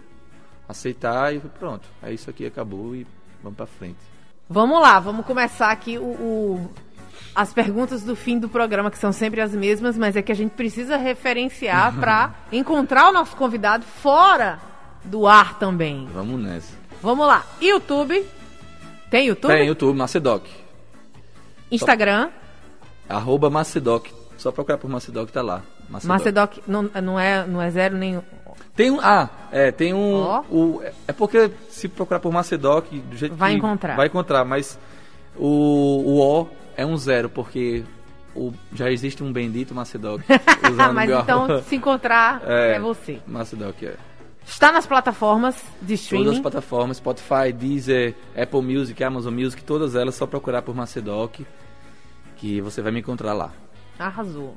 aceitar 0.68 1.34
e 1.34 1.40
pronto, 1.40 1.88
é 2.02 2.12
isso 2.12 2.28
aqui, 2.28 2.44
acabou 2.44 2.94
e 2.94 3.06
vamos 3.42 3.56
para 3.56 3.66
frente. 3.66 4.00
Vamos 4.48 4.80
lá, 4.80 4.98
vamos 4.98 5.24
começar 5.24 5.70
aqui 5.70 5.98
o, 5.98 6.04
o, 6.04 6.70
as 7.34 7.52
perguntas 7.54 8.02
do 8.02 8.14
fim 8.14 8.38
do 8.38 8.48
programa, 8.48 8.90
que 8.90 8.98
são 8.98 9.12
sempre 9.12 9.40
as 9.40 9.54
mesmas, 9.54 9.96
mas 9.96 10.16
é 10.16 10.22
que 10.22 10.32
a 10.32 10.34
gente 10.34 10.50
precisa 10.50 10.96
referenciar 10.96 11.98
para 11.98 12.34
encontrar 12.52 13.08
o 13.08 13.12
nosso 13.12 13.34
convidado 13.36 13.84
fora 13.84 14.58
do 15.04 15.26
ar 15.26 15.58
também. 15.58 16.06
Vamos 16.12 16.40
nessa. 16.40 16.81
Vamos 17.02 17.26
lá. 17.26 17.44
YouTube. 17.60 18.24
Tem 19.10 19.26
YouTube? 19.26 19.52
Tem 19.52 19.66
YouTube, 19.66 19.98
Macedoc. 19.98 20.46
Instagram. 21.70 22.30
Só, 23.08 23.14
arroba 23.16 23.50
Macedoc. 23.50 24.06
Só 24.38 24.52
procurar 24.52 24.78
por 24.78 24.88
Macedoc, 24.88 25.28
tá 25.30 25.42
lá. 25.42 25.62
Macedoc, 25.90 26.08
Macedoc 26.08 26.58
não, 26.66 26.82
não, 26.82 27.18
é, 27.18 27.46
não 27.46 27.60
é 27.60 27.70
zero 27.70 27.96
nem... 27.96 28.22
Tem 28.76 28.90
um... 28.90 29.00
Ah, 29.00 29.28
é, 29.50 29.72
tem 29.72 29.92
um... 29.92 30.14
Oh. 30.14 30.44
O, 30.50 30.82
é 31.06 31.12
porque 31.12 31.50
se 31.68 31.88
procurar 31.88 32.20
por 32.20 32.32
Macedoc, 32.32 32.86
do 32.88 33.16
jeito 33.16 33.34
vai 33.34 33.50
que... 33.50 33.58
encontrar. 33.58 33.96
Vai 33.96 34.06
encontrar, 34.06 34.44
mas 34.44 34.78
o, 35.36 35.46
o 35.46 36.20
O 36.20 36.48
é 36.76 36.86
um 36.86 36.96
zero, 36.96 37.28
porque 37.28 37.84
o, 38.34 38.52
já 38.72 38.90
existe 38.90 39.22
um 39.22 39.32
bendito 39.32 39.74
Macedoc. 39.74 40.22
mas 40.94 41.10
então, 41.10 41.62
se 41.62 41.76
encontrar, 41.76 42.42
é, 42.46 42.76
é 42.76 42.80
você. 42.80 43.20
Macedoc, 43.26 43.82
é. 43.82 43.96
Está 44.46 44.70
nas 44.72 44.86
plataformas 44.86 45.56
de 45.80 45.94
streaming? 45.94 46.24
Todas 46.24 46.38
as 46.38 46.42
plataformas, 46.42 46.96
Spotify, 46.98 47.52
Deezer, 47.52 48.14
Apple 48.36 48.62
Music, 48.62 49.02
Amazon 49.02 49.34
Music, 49.34 49.62
todas 49.62 49.94
elas, 49.94 50.14
só 50.14 50.26
procurar 50.26 50.62
por 50.62 50.74
Macedoc, 50.74 51.40
que 52.36 52.60
você 52.60 52.82
vai 52.82 52.92
me 52.92 53.00
encontrar 53.00 53.32
lá. 53.32 53.52
Arrasou. 53.98 54.56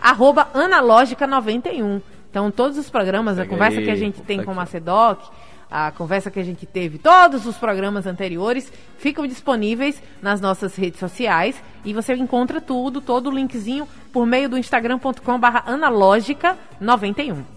Arroba 0.00 0.48
Analógica91. 0.54 2.02
Então, 2.30 2.50
todos 2.50 2.76
os 2.76 2.90
programas, 2.90 3.38
a 3.38 3.46
conversa 3.46 3.80
que 3.80 3.90
a 3.90 3.96
gente 3.96 4.20
tem 4.20 4.42
com 4.42 4.52
o 4.52 4.54
Macedoc, 4.54 5.22
a 5.70 5.90
conversa 5.90 6.30
que 6.30 6.38
a 6.38 6.44
gente 6.44 6.66
teve, 6.66 6.98
todos 6.98 7.46
os 7.46 7.56
programas 7.56 8.06
anteriores 8.06 8.72
ficam 8.98 9.26
disponíveis 9.26 10.02
nas 10.22 10.40
nossas 10.40 10.76
redes 10.76 11.00
sociais 11.00 11.60
e 11.84 11.92
você 11.92 12.14
encontra 12.14 12.60
tudo, 12.60 13.00
todo 13.00 13.28
o 13.28 13.32
linkzinho 13.32 13.88
por 14.12 14.26
meio 14.26 14.48
do 14.48 14.58
instagram.com/barra 14.58 15.64
analógica91. 15.66 17.55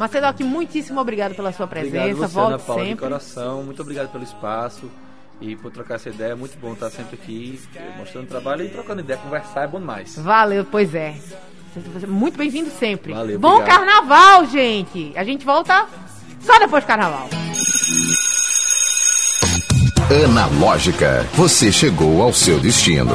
Macedoc, 0.00 0.40
muitíssimo 0.40 0.98
obrigado 0.98 1.34
pela 1.34 1.52
sua 1.52 1.66
presença. 1.66 1.98
Obrigado 1.98 2.16
você, 2.16 2.34
Volte 2.34 2.48
Ana 2.54 2.58
Paula, 2.58 2.82
sempre. 2.84 2.94
de 2.94 3.00
coração. 3.02 3.62
Muito 3.62 3.82
obrigado 3.82 4.10
pelo 4.10 4.24
espaço 4.24 4.90
e 5.42 5.54
por 5.56 5.70
trocar 5.70 5.96
essa 5.96 6.08
ideia. 6.08 6.34
Muito 6.34 6.58
bom 6.58 6.72
estar 6.72 6.88
sempre 6.88 7.18
aqui 7.22 7.60
mostrando 7.98 8.26
trabalho 8.26 8.64
e 8.64 8.70
trocando 8.70 9.02
ideia. 9.02 9.18
Conversar 9.18 9.64
é 9.64 9.66
bom 9.66 9.78
demais. 9.78 10.16
Valeu, 10.16 10.64
pois 10.64 10.94
é. 10.94 11.14
Muito 12.08 12.38
bem-vindo 12.38 12.70
sempre. 12.70 13.12
Valeu, 13.12 13.38
bom 13.38 13.56
obrigado. 13.56 13.76
carnaval, 13.76 14.46
gente. 14.46 15.12
A 15.14 15.22
gente 15.22 15.44
volta 15.44 15.86
só 16.40 16.58
depois 16.58 16.82
do 16.82 16.86
carnaval. 16.86 17.28
Analógica, 20.24 21.26
você 21.34 21.70
chegou 21.70 22.22
ao 22.22 22.32
seu 22.32 22.58
destino. 22.58 23.12